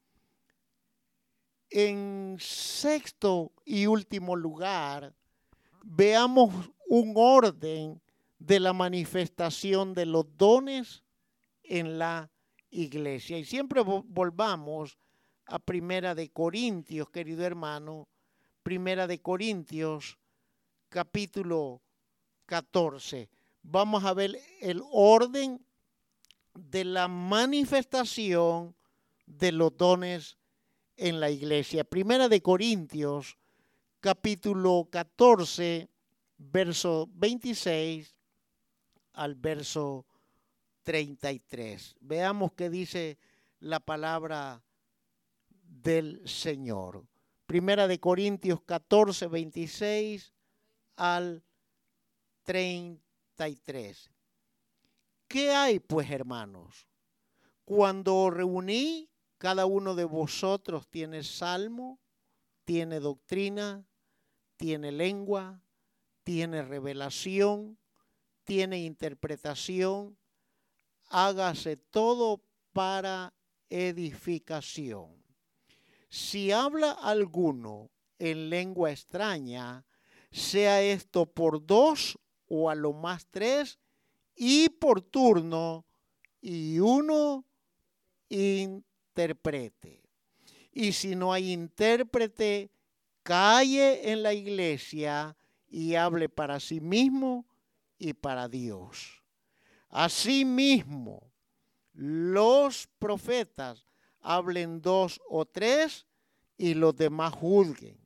En 1.70 2.36
sexto 2.38 3.52
y 3.64 3.86
último 3.86 4.36
lugar, 4.36 5.14
veamos 5.82 6.52
un 6.88 7.14
orden 7.16 8.00
de 8.38 8.60
la 8.60 8.72
manifestación 8.72 9.94
de 9.94 10.06
los 10.06 10.24
dones 10.36 11.02
en 11.62 11.98
la 11.98 12.30
iglesia. 12.70 13.38
Y 13.38 13.44
siempre 13.44 13.82
volvamos 13.82 14.98
a 15.46 15.58
Primera 15.58 16.14
de 16.14 16.30
Corintios, 16.30 17.10
querido 17.10 17.44
hermano, 17.44 18.08
Primera 18.62 19.06
de 19.06 19.20
Corintios, 19.20 20.18
capítulo 20.96 21.82
14. 22.46 23.28
Vamos 23.62 24.02
a 24.04 24.14
ver 24.14 24.40
el 24.62 24.80
orden 24.90 25.62
de 26.54 26.86
la 26.86 27.06
manifestación 27.06 28.74
de 29.26 29.52
los 29.52 29.76
dones 29.76 30.38
en 30.96 31.20
la 31.20 31.28
iglesia. 31.28 31.84
Primera 31.84 32.30
de 32.30 32.40
Corintios, 32.40 33.36
capítulo 34.00 34.88
14, 34.90 35.90
verso 36.38 37.10
26 37.12 38.16
al 39.12 39.34
verso 39.34 40.06
33. 40.84 41.94
Veamos 42.00 42.52
qué 42.52 42.70
dice 42.70 43.18
la 43.60 43.80
palabra 43.80 44.62
del 45.60 46.26
Señor. 46.26 47.04
Primera 47.44 47.86
de 47.86 48.00
Corintios 48.00 48.62
14, 48.62 49.26
26 49.26 50.32
al 50.96 51.44
33. 52.44 54.10
¿Qué 55.28 55.50
hay 55.50 55.78
pues, 55.78 56.10
hermanos? 56.10 56.86
Cuando 57.64 58.30
reuní, 58.30 59.10
cada 59.38 59.66
uno 59.66 59.94
de 59.94 60.04
vosotros 60.04 60.88
tiene 60.88 61.22
salmo, 61.22 62.00
tiene 62.64 63.00
doctrina, 63.00 63.84
tiene 64.56 64.92
lengua, 64.92 65.60
tiene 66.24 66.62
revelación, 66.62 67.78
tiene 68.44 68.78
interpretación, 68.78 70.16
hágase 71.08 71.76
todo 71.76 72.42
para 72.72 73.34
edificación. 73.68 75.22
Si 76.08 76.52
habla 76.52 76.92
alguno 76.92 77.90
en 78.18 78.48
lengua 78.48 78.90
extraña, 78.92 79.84
sea 80.36 80.82
esto 80.82 81.26
por 81.26 81.64
dos 81.64 82.18
o 82.48 82.70
a 82.70 82.74
lo 82.74 82.92
más 82.92 83.26
tres, 83.30 83.78
y 84.36 84.68
por 84.68 85.00
turno, 85.00 85.84
y 86.40 86.78
uno 86.78 87.44
interprete. 88.28 90.02
Y 90.72 90.92
si 90.92 91.16
no 91.16 91.32
hay 91.32 91.52
intérprete, 91.52 92.70
calle 93.22 94.12
en 94.12 94.22
la 94.22 94.34
iglesia 94.34 95.36
y 95.68 95.94
hable 95.94 96.28
para 96.28 96.60
sí 96.60 96.80
mismo 96.80 97.46
y 97.98 98.12
para 98.12 98.48
Dios. 98.48 99.22
Asimismo, 99.88 101.32
los 101.94 102.88
profetas 102.98 103.86
hablen 104.20 104.82
dos 104.82 105.20
o 105.28 105.46
tres 105.46 106.06
y 106.58 106.74
los 106.74 106.94
demás 106.94 107.32
juzguen. 107.32 108.05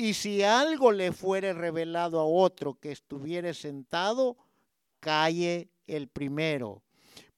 Y 0.00 0.14
si 0.14 0.44
algo 0.44 0.92
le 0.92 1.10
fuere 1.10 1.52
revelado 1.52 2.20
a 2.20 2.24
otro 2.24 2.78
que 2.78 2.92
estuviere 2.92 3.52
sentado, 3.52 4.36
calle 5.00 5.70
el 5.88 6.06
primero. 6.06 6.84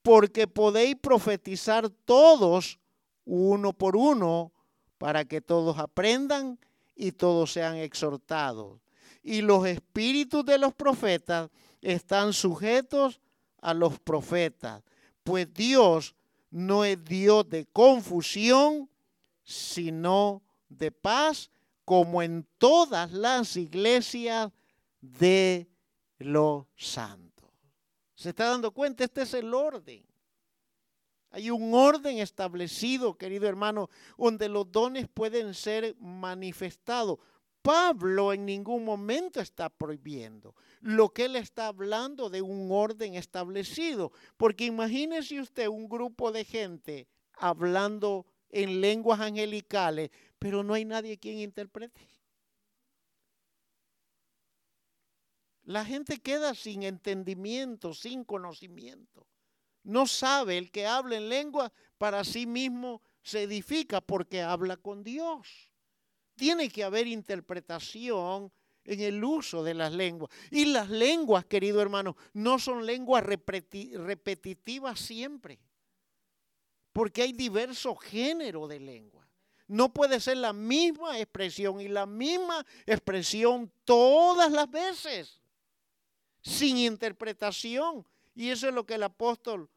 Porque 0.03 0.45
podéis 0.45 0.95
profetizar 0.95 1.89
todos 1.89 2.77
uno 3.25 3.73
por 3.73 3.95
uno 3.95 4.51
para 4.99 5.25
que 5.25 5.41
todos 5.41 5.79
aprendan 5.79 6.59
y 6.95 7.13
todos 7.13 7.51
sean 7.51 7.77
exhortados. 7.77 8.79
Y 9.23 9.41
los 9.41 9.65
espíritus 9.65 10.45
de 10.45 10.59
los 10.59 10.75
profetas 10.75 11.49
están 11.81 12.31
sujetos 12.31 13.21
a 13.59 13.73
los 13.73 13.99
profetas, 13.99 14.83
pues 15.23 15.51
Dios 15.51 16.13
no 16.51 16.85
es 16.85 17.03
Dios 17.03 17.49
de 17.49 17.65
confusión, 17.65 18.87
sino 19.43 20.43
de 20.69 20.91
paz, 20.91 21.49
como 21.85 22.21
en 22.21 22.47
todas 22.57 23.11
las 23.11 23.55
iglesias 23.57 24.51
de 25.01 25.67
los 26.19 26.65
santos. 26.75 27.49
¿Se 28.15 28.29
está 28.29 28.49
dando 28.49 28.71
cuenta? 28.71 29.03
Este 29.03 29.23
es 29.23 29.33
el 29.33 29.53
orden. 29.53 30.05
Hay 31.31 31.49
un 31.49 31.73
orden 31.73 32.19
establecido, 32.19 33.17
querido 33.17 33.47
hermano, 33.47 33.89
donde 34.17 34.49
los 34.49 34.71
dones 34.71 35.07
pueden 35.07 35.53
ser 35.53 35.95
manifestados. 35.99 37.19
Pablo 37.61 38.33
en 38.33 38.45
ningún 38.45 38.83
momento 38.83 39.39
está 39.39 39.69
prohibiendo. 39.69 40.55
Lo 40.81 41.09
que 41.09 41.25
él 41.25 41.35
está 41.35 41.67
hablando 41.67 42.29
de 42.29 42.41
un 42.41 42.69
orden 42.71 43.15
establecido. 43.15 44.11
Porque 44.35 44.65
imagínese 44.65 45.39
usted 45.39 45.67
un 45.67 45.87
grupo 45.87 46.31
de 46.31 46.43
gente 46.43 47.07
hablando 47.33 48.25
en 48.49 48.81
lenguas 48.81 49.19
angelicales, 49.19 50.11
pero 50.41 50.63
no 50.63 50.73
hay 50.73 50.85
nadie 50.85 51.19
quien 51.19 51.37
interprete. 51.37 52.01
La 55.65 55.85
gente 55.85 56.17
queda 56.17 56.55
sin 56.55 56.81
entendimiento, 56.81 57.93
sin 57.93 58.23
conocimiento. 58.23 59.27
No 59.83 60.07
sabe 60.07 60.57
el 60.57 60.71
que 60.71 60.87
habla 60.87 61.17
en 61.17 61.29
lengua 61.29 61.71
para 61.99 62.23
sí 62.23 62.47
mismo 62.47 63.03
se 63.21 63.43
edifica 63.43 64.01
porque 64.01 64.41
habla 64.41 64.77
con 64.77 65.03
Dios. 65.03 65.69
Tiene 66.33 66.69
que 66.69 66.83
haber 66.83 67.05
interpretación 67.05 68.51
en 68.83 68.99
el 68.99 69.23
uso 69.23 69.63
de 69.63 69.75
las 69.75 69.93
lenguas. 69.93 70.31
Y 70.49 70.65
las 70.65 70.89
lenguas, 70.89 71.45
querido 71.45 71.83
hermano, 71.83 72.17
no 72.33 72.57
son 72.57 72.83
lenguas 72.83 73.23
repetitivas 73.23 74.99
siempre. 74.99 75.59
Porque 76.91 77.21
hay 77.21 77.31
diversos 77.31 77.99
géneros 77.99 78.67
de 78.67 78.79
lengua. 78.79 79.20
No 79.71 79.93
puede 79.93 80.19
ser 80.19 80.35
la 80.35 80.51
misma 80.51 81.17
expresión 81.17 81.79
y 81.79 81.87
la 81.87 82.05
misma 82.05 82.65
expresión 82.85 83.71
todas 83.85 84.51
las 84.51 84.69
veces, 84.69 85.39
sin 86.41 86.75
interpretación. 86.75 88.05
Y 88.35 88.49
eso 88.49 88.67
es 88.67 88.73
lo 88.73 88.85
que 88.85 88.95
el 88.95 89.03
apóstol 89.03 89.69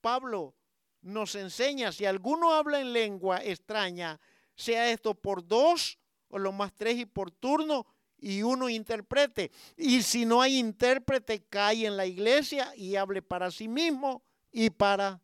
Pablo 0.00 0.54
nos 1.00 1.34
enseña. 1.34 1.90
Si 1.90 2.04
alguno 2.04 2.52
habla 2.52 2.80
en 2.80 2.92
lengua 2.92 3.42
extraña, 3.42 4.20
sea 4.54 4.88
esto 4.88 5.16
por 5.16 5.44
dos 5.44 5.98
o 6.28 6.38
lo 6.38 6.52
más 6.52 6.72
tres 6.76 6.96
y 6.96 7.04
por 7.04 7.32
turno 7.32 7.88
y 8.18 8.42
uno 8.42 8.68
interprete. 8.68 9.50
Y 9.76 10.00
si 10.02 10.26
no 10.26 10.40
hay 10.40 10.58
intérprete, 10.58 11.42
cae 11.42 11.86
en 11.86 11.96
la 11.96 12.06
iglesia 12.06 12.72
y 12.76 12.94
hable 12.94 13.20
para 13.20 13.50
sí 13.50 13.66
mismo 13.66 14.22
y 14.52 14.70
para 14.70 15.20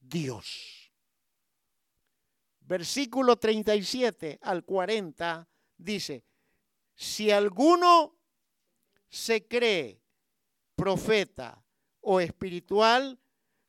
Dios. 0.00 0.77
Versículo 2.68 3.36
37 3.36 4.40
al 4.42 4.62
40 4.62 5.48
dice, 5.78 6.22
si 6.94 7.30
alguno 7.30 8.14
se 9.08 9.46
cree 9.46 10.02
profeta 10.76 11.64
o 12.02 12.20
espiritual, 12.20 13.18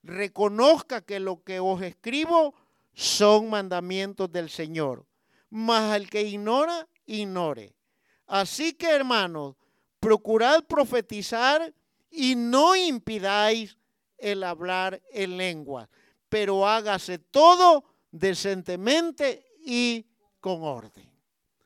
reconozca 0.03 0.99
que 0.99 1.21
lo 1.21 1.41
que 1.45 1.61
os 1.61 1.81
escribo 1.81 2.53
son 2.93 3.49
mandamientos 3.49 4.29
del 4.33 4.49
Señor. 4.49 5.05
Mas 5.49 5.93
al 5.93 6.09
que 6.09 6.23
ignora, 6.23 6.85
ignore. 7.05 7.73
Así 8.27 8.73
que, 8.73 8.89
hermanos, 8.89 9.55
procurad 10.01 10.65
profetizar 10.65 11.73
y 12.11 12.35
no 12.35 12.75
impidáis 12.75 13.77
el 14.17 14.43
hablar 14.43 15.01
en 15.13 15.37
lengua, 15.37 15.89
pero 16.27 16.67
hágase 16.67 17.17
todo 17.17 17.85
decentemente 18.11 19.45
y 19.65 20.05
con 20.39 20.63
orden. 20.63 21.09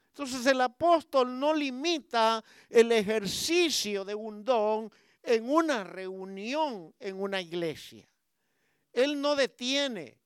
Entonces 0.09 0.45
el 0.45 0.61
apóstol 0.61 1.39
no 1.39 1.53
limita 1.53 2.43
el 2.69 2.91
ejercicio 2.91 4.05
de 4.05 4.13
un 4.13 4.43
don 4.43 4.91
en 5.23 5.49
una 5.49 5.83
reunión 5.83 6.93
en 6.99 7.19
una 7.19 7.41
iglesia. 7.41 8.07
Él 8.91 9.19
no 9.19 9.35
detiene, 9.35 10.19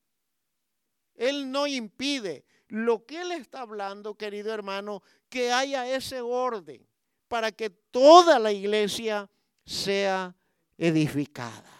Él 1.14 1.50
no 1.50 1.66
impide. 1.66 2.44
Lo 2.68 3.06
que 3.06 3.22
Él 3.22 3.32
está 3.32 3.62
hablando, 3.62 4.14
querido 4.14 4.52
hermano, 4.52 5.02
que 5.30 5.52
haya 5.52 5.88
ese 5.88 6.20
orden 6.20 6.86
para 7.28 7.50
que 7.50 7.70
toda 7.70 8.38
la 8.38 8.52
iglesia 8.52 9.30
sea 9.64 10.36
edificada. 10.76 11.77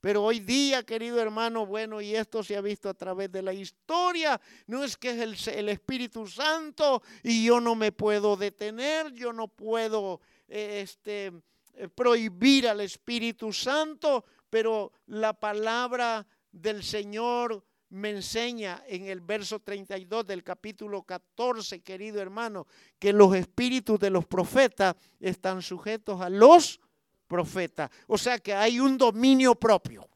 Pero 0.00 0.24
hoy 0.24 0.40
día, 0.40 0.82
querido 0.82 1.20
hermano, 1.20 1.66
bueno, 1.66 2.00
y 2.00 2.16
esto 2.16 2.42
se 2.42 2.56
ha 2.56 2.62
visto 2.62 2.88
a 2.88 2.94
través 2.94 3.30
de 3.30 3.42
la 3.42 3.52
historia, 3.52 4.40
no 4.66 4.82
es 4.82 4.96
que 4.96 5.10
es 5.10 5.48
el, 5.48 5.68
Espíritu 5.68 6.26
Santo 6.26 7.02
y 7.22 7.44
yo 7.44 7.60
no 7.60 7.74
me 7.74 7.92
puedo 7.92 8.36
detener, 8.36 9.12
yo 9.12 9.32
no 9.32 9.48
puedo 9.48 10.20
eh, 10.48 10.80
este, 10.82 11.32
eh, 11.74 11.88
prohibir 11.94 12.66
al 12.66 12.80
Espíritu 12.80 13.52
Santo, 13.52 14.24
pero 14.48 14.92
la 15.06 15.34
palabra 15.34 16.26
del 16.50 16.82
Señor 16.82 17.62
me 17.90 18.10
enseña 18.10 18.82
en 18.86 19.06
el 19.06 19.20
verso 19.20 19.60
32 19.60 20.26
del 20.26 20.42
capítulo 20.42 21.02
14, 21.02 21.80
querido 21.80 22.22
hermano, 22.22 22.66
que 22.98 23.12
los 23.12 23.34
espíritus 23.34 23.98
de 23.98 24.10
los 24.10 24.26
profetas 24.26 24.94
están 25.18 25.60
sujetos 25.60 26.20
a 26.20 26.30
los 26.30 26.80
profetas. 27.30 27.88
O 28.08 28.18
sea 28.18 28.40
que 28.40 28.52
hay 28.52 28.80
un 28.80 28.98
dominio 28.98 29.54
propio. 29.54 30.08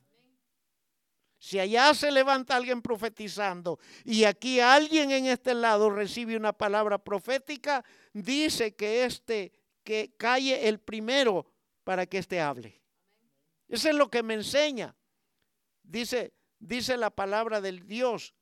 Si 1.38 1.60
allá 1.60 1.94
se 1.94 2.10
levanta 2.10 2.56
alguien 2.56 2.82
profetizando 2.82 3.78
y 4.04 4.24
aquí 4.24 4.58
alguien 4.58 5.12
en 5.12 5.26
este 5.26 5.54
lado 5.54 5.90
recibe 5.90 6.36
una 6.36 6.52
palabra 6.52 6.98
profética, 6.98 7.84
dice 8.12 8.74
que 8.74 9.04
este 9.04 9.52
que 9.84 10.14
calle 10.16 10.66
el 10.66 10.80
primero 10.80 11.46
para 11.84 12.06
que 12.06 12.18
éste 12.18 12.40
hable. 12.40 12.82
Eso 13.68 13.90
es 13.90 13.94
lo 13.94 14.10
que 14.10 14.22
me 14.22 14.34
enseña. 14.34 14.96
Dice, 15.82 16.32
dice 16.58 16.96
la 16.96 17.10
palabra 17.10 17.60
del 17.60 17.86
Dios. 17.86 18.34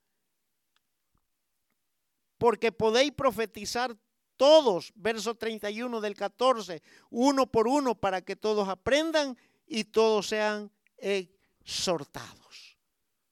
Porque 2.39 2.73
podéis 2.73 3.13
profetizar 3.13 3.97
todos, 4.43 4.91
verso 4.97 5.37
31 5.37 6.01
del 6.01 6.17
14, 6.17 6.83
uno 7.11 7.47
por 7.47 7.69
uno, 7.69 7.95
para 7.95 8.23
que 8.23 8.35
todos 8.35 8.69
aprendan 8.69 9.39
y 9.69 9.85
todos 9.85 10.27
sean 10.27 10.69
exhortados. 10.97 12.77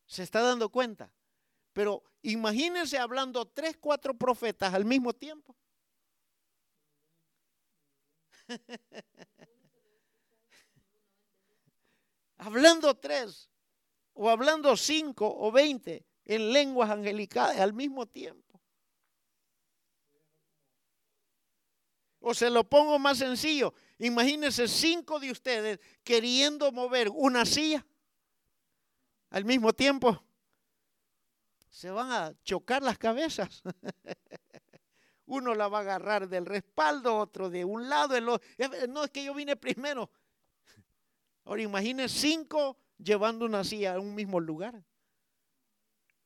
¿Se 0.06 0.22
está 0.22 0.40
dando 0.40 0.68
cuenta? 0.68 1.12
Pero 1.72 2.04
imagínense 2.22 2.96
hablando 2.96 3.44
tres, 3.44 3.76
cuatro 3.76 4.14
profetas 4.14 4.72
al 4.72 4.84
mismo 4.84 5.12
tiempo. 5.12 5.56
hablando 12.38 12.94
tres, 12.94 13.50
o 14.12 14.30
hablando 14.30 14.76
cinco 14.76 15.26
o 15.28 15.50
veinte 15.50 16.06
en 16.24 16.52
lenguas 16.52 16.88
angelicales 16.88 17.58
al 17.58 17.72
mismo 17.72 18.06
tiempo. 18.06 18.49
O 22.20 22.34
se 22.34 22.50
lo 22.50 22.64
pongo 22.64 22.98
más 22.98 23.18
sencillo. 23.18 23.74
Imagínense 23.98 24.68
cinco 24.68 25.18
de 25.18 25.30
ustedes 25.30 25.80
queriendo 26.04 26.70
mover 26.70 27.08
una 27.08 27.44
silla 27.44 27.84
al 29.30 29.44
mismo 29.44 29.72
tiempo, 29.72 30.22
se 31.70 31.90
van 31.90 32.10
a 32.10 32.34
chocar 32.42 32.82
las 32.82 32.98
cabezas. 32.98 33.62
Uno 35.26 35.54
la 35.54 35.68
va 35.68 35.78
a 35.78 35.82
agarrar 35.82 36.28
del 36.28 36.44
respaldo, 36.44 37.16
otro 37.16 37.48
de 37.48 37.64
un 37.64 37.88
lado. 37.88 38.16
El 38.16 38.28
otro. 38.28 38.46
No 38.88 39.04
es 39.04 39.10
que 39.10 39.24
yo 39.24 39.32
vine 39.32 39.56
primero. 39.56 40.10
Ahora 41.44 41.62
imagine 41.62 42.08
cinco 42.08 42.76
llevando 42.98 43.46
una 43.46 43.62
silla 43.62 43.94
a 43.94 44.00
un 44.00 44.14
mismo 44.14 44.40
lugar. 44.40 44.82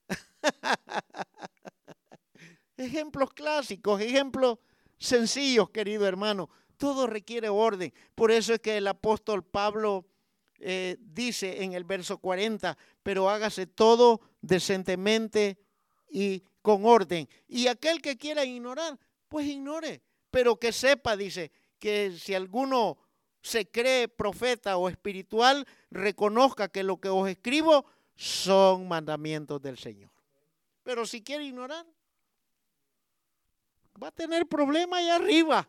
ejemplos 2.77 3.33
clásicos, 3.35 4.01
ejemplos 4.01 4.59
sencillos, 5.05 5.71
querido 5.71 6.07
hermano. 6.07 6.49
Todo 6.77 7.07
requiere 7.07 7.49
orden. 7.49 7.93
Por 8.15 8.31
eso 8.31 8.55
es 8.55 8.61
que 8.61 8.77
el 8.77 8.87
apóstol 8.87 9.45
Pablo 9.45 10.07
eh, 10.59 10.97
dice 11.01 11.63
en 11.63 11.75
el 11.75 11.85
verso 11.85 12.19
40, 12.19 12.77
pero 13.03 13.29
hágase 13.29 13.67
todo 13.67 14.21
decentemente 14.41 15.59
y 16.11 16.43
con 16.63 16.85
orden. 16.85 17.29
Y 17.47 17.67
aquel 17.67 18.01
que 18.01 18.17
quiera 18.17 18.45
ignorar, 18.45 18.99
pues 19.29 19.47
ignore, 19.47 20.03
pero 20.31 20.59
que 20.59 20.73
sepa, 20.73 21.17
dice, 21.17 21.53
que 21.79 22.13
si 22.19 22.35
alguno 22.35 22.99
se 23.43 23.71
cree 23.71 24.09
profeta 24.09 24.79
o 24.79 24.89
espiritual, 24.89 25.67
reconozca 25.91 26.69
que 26.69 26.83
lo 26.83 26.99
que 26.99 27.11
os 27.11 27.29
escribo 27.29 27.85
son 28.17 28.89
mandamientos 28.89 29.61
del 29.61 29.77
Señor. 29.77 30.11
Pero 30.83 31.05
si 31.05 31.23
quiere 31.23 31.45
ignorar, 31.45 31.85
va 34.03 34.09
a 34.09 34.13
tener 34.13 34.47
problema 34.47 34.99
allá 34.99 35.17
arriba. 35.17 35.69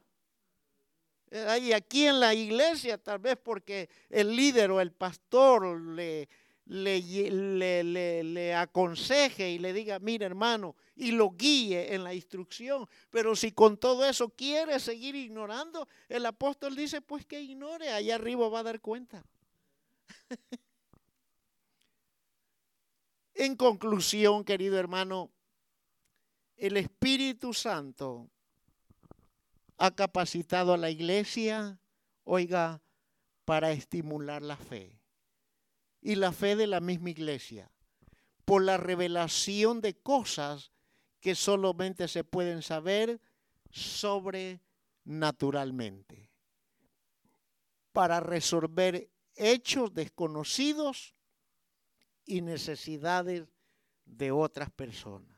Eh, 1.32 1.60
y 1.62 1.74
aquí 1.74 2.06
en 2.06 2.20
la 2.20 2.34
iglesia, 2.34 2.98
tal 2.98 3.20
vez 3.20 3.38
porque 3.38 3.90
el 4.10 4.36
líder 4.36 4.72
o 4.72 4.80
el 4.80 4.92
pastor 4.92 5.80
le, 5.82 6.30
le, 6.66 8.24
le, 8.24 8.54
aconseje 8.56 9.52
y 9.52 9.60
le 9.60 9.74
diga, 9.74 10.00
mira 10.00 10.26
hermano, 10.26 10.76
y 10.96 11.12
lo 11.12 11.32
guíe 11.32 11.94
en 11.94 12.04
la 12.04 12.14
instrucción. 12.14 12.88
Pero 13.10 13.36
si 13.36 13.52
con 13.52 13.78
todo 13.78 14.06
eso 14.06 14.30
quiere 14.30 14.80
seguir 14.80 15.16
ignorando, 15.16 15.88
el 16.10 16.26
apóstol 16.26 16.76
dice, 16.76 17.02
pues 17.02 17.26
que 17.26 17.42
ignore, 17.42 17.90
allá 17.90 18.16
arriba 18.16 18.48
va 18.50 18.60
a 18.60 18.64
dar 18.64 18.82
cuenta. 18.82 19.24
en 23.36 23.56
conclusión, 23.56 24.44
querido 24.44 24.80
hermano, 24.80 25.32
el 26.58 26.78
Espíritu 26.78 27.54
Santo 27.54 28.30
ha 29.78 29.92
capacitado 29.92 30.74
a 30.74 30.78
la 30.78 30.90
iglesia, 30.90 31.80
oiga, 32.24 32.82
para 33.44 33.72
estimular 33.72 34.42
la 34.42 34.56
fe. 34.58 35.00
Y 36.02 36.16
la 36.16 36.32
fe 36.32 36.56
de 36.56 36.66
la 36.68 36.80
misma 36.80 37.10
iglesia, 37.10 37.70
por 38.46 38.64
la 38.64 38.78
revelación 38.78 39.82
de 39.82 39.96
cosas 39.96 40.72
que 41.20 41.36
solamente 41.36 42.08
se 42.08 42.24
pueden 42.24 42.62
saber 42.62 43.20
sobrenaturalmente, 43.72 46.32
para 47.92 48.20
resolver 48.20 49.10
hechos 49.36 49.92
desconocidos 49.94 51.16
y 52.26 52.42
necesidades 52.42 53.48
de 54.06 54.32
otras 54.32 54.70
personas. 54.70 55.35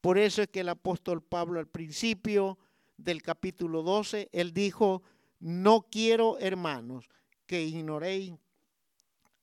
Por 0.00 0.18
eso 0.18 0.42
es 0.42 0.48
que 0.48 0.60
el 0.60 0.68
apóstol 0.68 1.22
Pablo 1.22 1.58
al 1.58 1.68
principio 1.68 2.58
del 2.96 3.22
capítulo 3.22 3.82
12, 3.82 4.28
él 4.32 4.52
dijo, 4.52 5.02
no 5.38 5.86
quiero, 5.90 6.38
hermanos, 6.38 7.08
que 7.46 7.62
ignoréis 7.62 8.34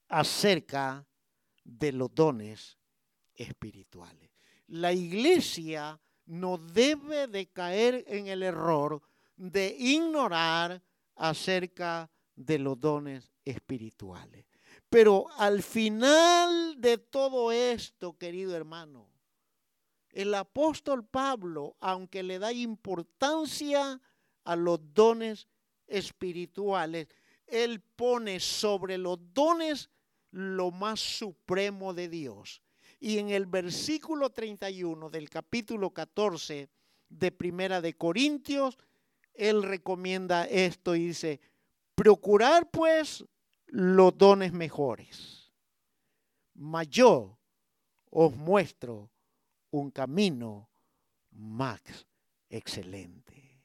acerca 0.08 1.06
de 1.64 1.91
los 1.91 2.14
dones 2.14 2.78
espirituales. 3.36 4.30
La 4.68 4.93
iglesia 4.93 5.99
no 6.26 6.58
debe 6.58 7.28
de 7.28 7.47
caer 7.47 8.04
en 8.08 8.28
el 8.28 8.43
error 8.43 9.01
de 9.36 9.76
ignorar 9.78 10.82
acerca 11.16 12.10
de 12.36 12.60
los 12.60 12.80
dones 12.80 13.32
espirituales. 13.45 14.45
Pero 14.89 15.26
al 15.38 15.64
final 15.64 16.76
de 16.80 16.97
todo 16.97 17.51
esto, 17.51 18.18
querido 18.18 18.56
hermano, 18.56 19.12
el 20.14 20.34
apóstol 20.36 21.05
Pablo, 21.05 21.76
aunque 21.80 22.24
le 22.24 22.39
da 22.39 22.53
importancia 22.53 23.99
a 24.43 24.55
los 24.55 24.80
dones 24.93 25.47
espirituales, 25.88 27.07
él 27.47 27.82
pone 27.82 28.39
sobre 28.39 28.97
los 28.97 29.20
dones 29.34 29.89
lo 30.32 30.72
más 30.72 30.99
supremo 30.99 31.93
de 31.93 32.09
Dios. 32.09 32.61
Y 32.99 33.18
en 33.18 33.30
el 33.30 33.47
versículo 33.47 34.30
31 34.30 35.09
del 35.09 35.30
capítulo 35.30 35.89
14 35.91 36.70
de 37.09 37.32
Primera 37.32 37.82
de 37.82 37.95
Corintios, 37.95 38.78
él 39.34 39.64
recomienda 39.64 40.45
esto 40.45 40.95
y 40.95 41.07
dice, 41.07 41.41
procurar 41.95 42.70
pues 42.70 43.26
los 43.66 44.16
dones 44.18 44.53
mejores. 44.53 45.51
Mas 46.53 46.88
yo 46.88 47.39
os 48.11 48.36
muestro 48.36 49.09
un 49.74 49.89
camino 49.89 50.69
más 51.32 51.82
excelente. 52.47 53.59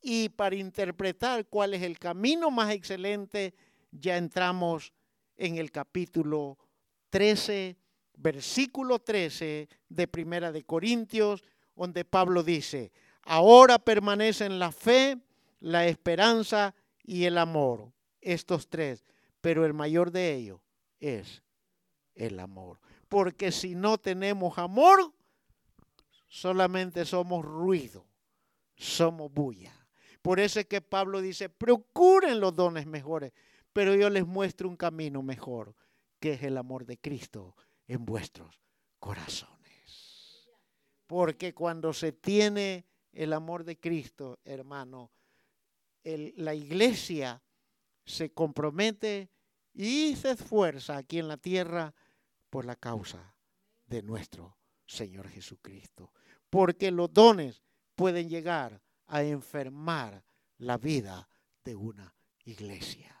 Y 0.00 0.30
para 0.30 0.56
interpretar 0.56 1.46
cuál 1.46 1.74
es 1.74 1.82
el 1.82 1.98
camino 1.98 2.50
más 2.50 2.72
excelente, 2.72 3.54
ya 3.90 4.16
entramos 4.16 4.94
en 5.36 5.58
el 5.58 5.70
capítulo 5.70 6.56
13, 7.10 7.76
versículo 8.16 8.98
13 8.98 9.68
de 9.88 10.08
Primera 10.08 10.50
de 10.50 10.64
Corintios, 10.64 11.44
donde 11.74 12.06
Pablo 12.06 12.42
dice, 12.42 12.90
ahora 13.22 13.78
permanecen 13.78 14.58
la 14.58 14.72
fe, 14.72 15.18
la 15.60 15.86
esperanza 15.86 16.74
y 17.02 17.24
el 17.24 17.36
amor, 17.36 17.92
estos 18.22 18.68
tres, 18.68 19.04
pero 19.42 19.66
el 19.66 19.74
mayor 19.74 20.10
de 20.10 20.32
ellos 20.32 20.60
es 21.00 21.42
el 22.14 22.40
amor 22.40 22.85
porque 23.08 23.52
si 23.52 23.74
no 23.74 23.98
tenemos 23.98 24.58
amor, 24.58 25.12
solamente 26.28 27.04
somos 27.04 27.44
ruido, 27.44 28.06
somos 28.76 29.32
bulla. 29.32 29.72
Por 30.22 30.40
eso 30.40 30.58
es 30.58 30.66
que 30.66 30.80
Pablo 30.80 31.20
dice, 31.20 31.48
procuren 31.48 32.40
los 32.40 32.54
dones 32.54 32.86
mejores, 32.86 33.32
pero 33.72 33.94
yo 33.94 34.10
les 34.10 34.26
muestro 34.26 34.68
un 34.68 34.76
camino 34.76 35.22
mejor, 35.22 35.74
que 36.18 36.32
es 36.32 36.42
el 36.42 36.56
amor 36.56 36.84
de 36.84 36.98
Cristo 36.98 37.54
en 37.86 38.04
vuestros 38.04 38.60
corazones. 38.98 40.48
Porque 41.06 41.54
cuando 41.54 41.92
se 41.92 42.12
tiene 42.12 42.86
el 43.12 43.32
amor 43.32 43.64
de 43.64 43.78
Cristo, 43.78 44.40
hermano, 44.44 45.12
la 46.02 46.54
iglesia 46.54 47.42
se 48.04 48.32
compromete 48.32 49.30
y 49.72 50.16
se 50.16 50.32
esfuerza 50.32 50.96
aquí 50.96 51.18
en 51.18 51.28
la 51.28 51.36
tierra 51.36 51.94
por 52.56 52.64
la 52.64 52.76
causa 52.76 53.34
de 53.86 54.02
nuestro 54.02 54.56
Señor 54.86 55.28
Jesucristo. 55.28 56.14
Porque 56.48 56.90
los 56.90 57.12
dones 57.12 57.60
pueden 57.94 58.30
llegar 58.30 58.80
a 59.08 59.22
enfermar 59.22 60.24
la 60.56 60.78
vida 60.78 61.28
de 61.62 61.76
una 61.76 62.14
iglesia. 62.46 63.14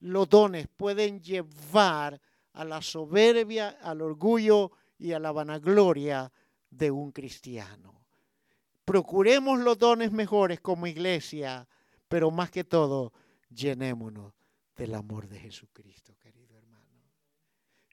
Los 0.00 0.28
dones 0.28 0.68
pueden 0.76 1.22
llevar 1.22 2.20
a 2.52 2.64
la 2.66 2.82
soberbia, 2.82 3.78
al 3.80 4.02
orgullo 4.02 4.72
y 4.98 5.12
a 5.12 5.20
la 5.20 5.32
vanagloria 5.32 6.30
de 6.68 6.90
un 6.90 7.12
cristiano. 7.12 8.04
Procuremos 8.84 9.58
los 9.58 9.78
dones 9.78 10.12
mejores 10.12 10.60
como 10.60 10.86
iglesia, 10.86 11.66
pero 12.08 12.30
más 12.30 12.50
que 12.50 12.64
todo, 12.64 13.14
llenémonos 13.48 14.34
del 14.76 14.94
amor 14.94 15.28
de 15.28 15.40
Jesucristo. 15.40 16.14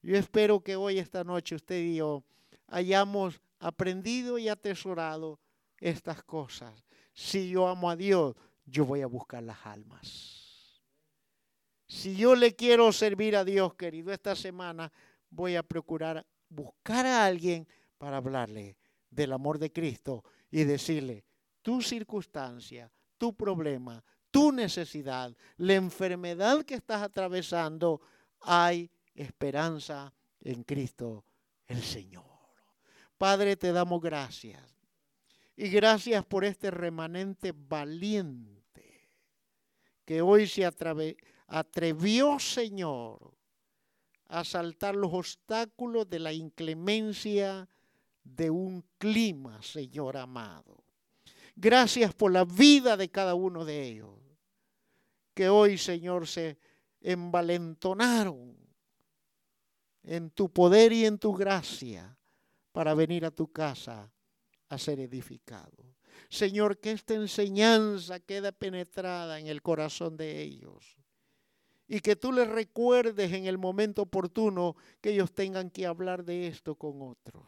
Yo 0.03 0.17
espero 0.17 0.59
que 0.59 0.75
hoy, 0.75 0.99
esta 0.99 1.23
noche, 1.23 1.55
usted 1.55 1.79
y 1.79 1.95
yo 1.95 2.23
hayamos 2.67 3.41
aprendido 3.57 4.37
y 4.37 4.49
atesorado 4.49 5.39
estas 5.77 6.21
cosas. 6.23 6.83
Si 7.13 7.49
yo 7.49 7.67
amo 7.67 7.89
a 7.89 7.95
Dios, 7.95 8.35
yo 8.65 8.85
voy 8.85 9.01
a 9.01 9.07
buscar 9.07 9.41
las 9.43 9.65
almas. 9.65 10.81
Si 11.87 12.17
yo 12.17 12.35
le 12.35 12.53
quiero 12.53 12.91
servir 12.91 13.37
a 13.37 13.45
Dios, 13.45 13.75
querido, 13.75 14.11
esta 14.11 14.35
semana 14.35 14.91
voy 15.29 15.55
a 15.55 15.63
procurar 15.63 16.25
buscar 16.49 17.05
a 17.05 17.25
alguien 17.25 17.65
para 17.97 18.17
hablarle 18.17 18.77
del 19.09 19.31
amor 19.31 19.57
de 19.57 19.71
Cristo 19.71 20.23
y 20.51 20.65
decirle, 20.65 21.23
tu 21.61 21.81
circunstancia, 21.81 22.91
tu 23.17 23.33
problema, 23.33 24.03
tu 24.31 24.51
necesidad, 24.51 25.33
la 25.55 25.75
enfermedad 25.75 26.63
que 26.63 26.75
estás 26.75 27.01
atravesando, 27.01 28.01
hay 28.41 28.91
esperanza 29.15 30.13
en 30.41 30.63
Cristo 30.63 31.25
el 31.67 31.81
Señor. 31.81 32.23
Padre, 33.17 33.55
te 33.55 33.71
damos 33.71 34.01
gracias. 34.01 34.61
Y 35.55 35.69
gracias 35.69 36.25
por 36.25 36.43
este 36.45 36.71
remanente 36.71 37.53
valiente 37.55 38.53
que 40.03 40.21
hoy 40.21 40.47
se 40.47 40.65
atrevió, 41.47 42.39
Señor, 42.39 43.33
a 44.25 44.43
saltar 44.43 44.95
los 44.95 45.13
obstáculos 45.13 46.09
de 46.09 46.19
la 46.19 46.33
inclemencia 46.33 47.69
de 48.23 48.49
un 48.49 48.83
clima, 48.97 49.61
Señor 49.61 50.17
amado. 50.17 50.83
Gracias 51.55 52.13
por 52.15 52.31
la 52.31 52.45
vida 52.45 52.97
de 52.97 53.09
cada 53.09 53.35
uno 53.35 53.63
de 53.63 53.83
ellos, 53.83 54.17
que 55.35 55.49
hoy, 55.49 55.77
Señor, 55.77 56.27
se 56.27 56.57
envalentonaron 56.99 58.62
en 60.03 60.29
tu 60.31 60.51
poder 60.51 60.91
y 60.91 61.05
en 61.05 61.17
tu 61.17 61.33
gracia 61.33 62.17
para 62.71 62.93
venir 62.93 63.25
a 63.25 63.31
tu 63.31 63.51
casa 63.51 64.11
a 64.69 64.77
ser 64.77 64.99
edificado. 64.99 65.95
Señor, 66.29 66.79
que 66.79 66.91
esta 66.91 67.13
enseñanza 67.13 68.19
quede 68.19 68.51
penetrada 68.51 69.39
en 69.39 69.47
el 69.47 69.61
corazón 69.61 70.17
de 70.17 70.41
ellos 70.41 70.97
y 71.87 71.99
que 71.99 72.15
tú 72.15 72.31
les 72.31 72.47
recuerdes 72.47 73.31
en 73.33 73.45
el 73.45 73.57
momento 73.57 74.03
oportuno 74.03 74.75
que 75.01 75.11
ellos 75.11 75.33
tengan 75.33 75.69
que 75.69 75.85
hablar 75.85 76.23
de 76.23 76.47
esto 76.47 76.75
con 76.75 77.01
otros. 77.01 77.47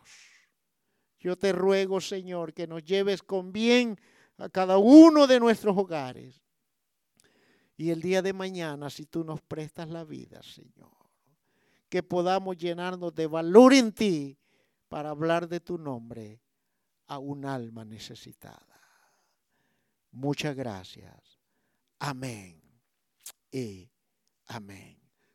Yo 1.19 1.35
te 1.37 1.51
ruego, 1.51 1.99
Señor, 1.99 2.53
que 2.53 2.67
nos 2.67 2.83
lleves 2.83 3.23
con 3.23 3.51
bien 3.51 3.99
a 4.37 4.49
cada 4.49 4.77
uno 4.77 5.25
de 5.25 5.39
nuestros 5.39 5.75
hogares. 5.75 6.41
Y 7.77 7.89
el 7.89 8.01
día 8.01 8.21
de 8.21 8.33
mañana, 8.33 8.89
si 8.89 9.05
tú 9.05 9.23
nos 9.23 9.41
prestas 9.41 9.89
la 9.89 10.03
vida, 10.03 10.41
Señor, 10.43 10.94
que 11.89 12.03
podamos 12.03 12.57
llenarnos 12.57 13.13
de 13.13 13.27
valor 13.27 13.73
en 13.73 13.91
ti 13.91 14.39
para 14.89 15.09
hablar 15.09 15.47
de 15.47 15.59
tu 15.59 15.77
nombre 15.77 16.41
a 17.07 17.19
un 17.19 17.45
alma 17.45 17.85
necesitada. 17.85 18.79
Muchas 20.11 20.55
gracias. 20.55 21.39
Amén. 21.99 22.61
Y 23.51 23.91
amén. 24.47 25.04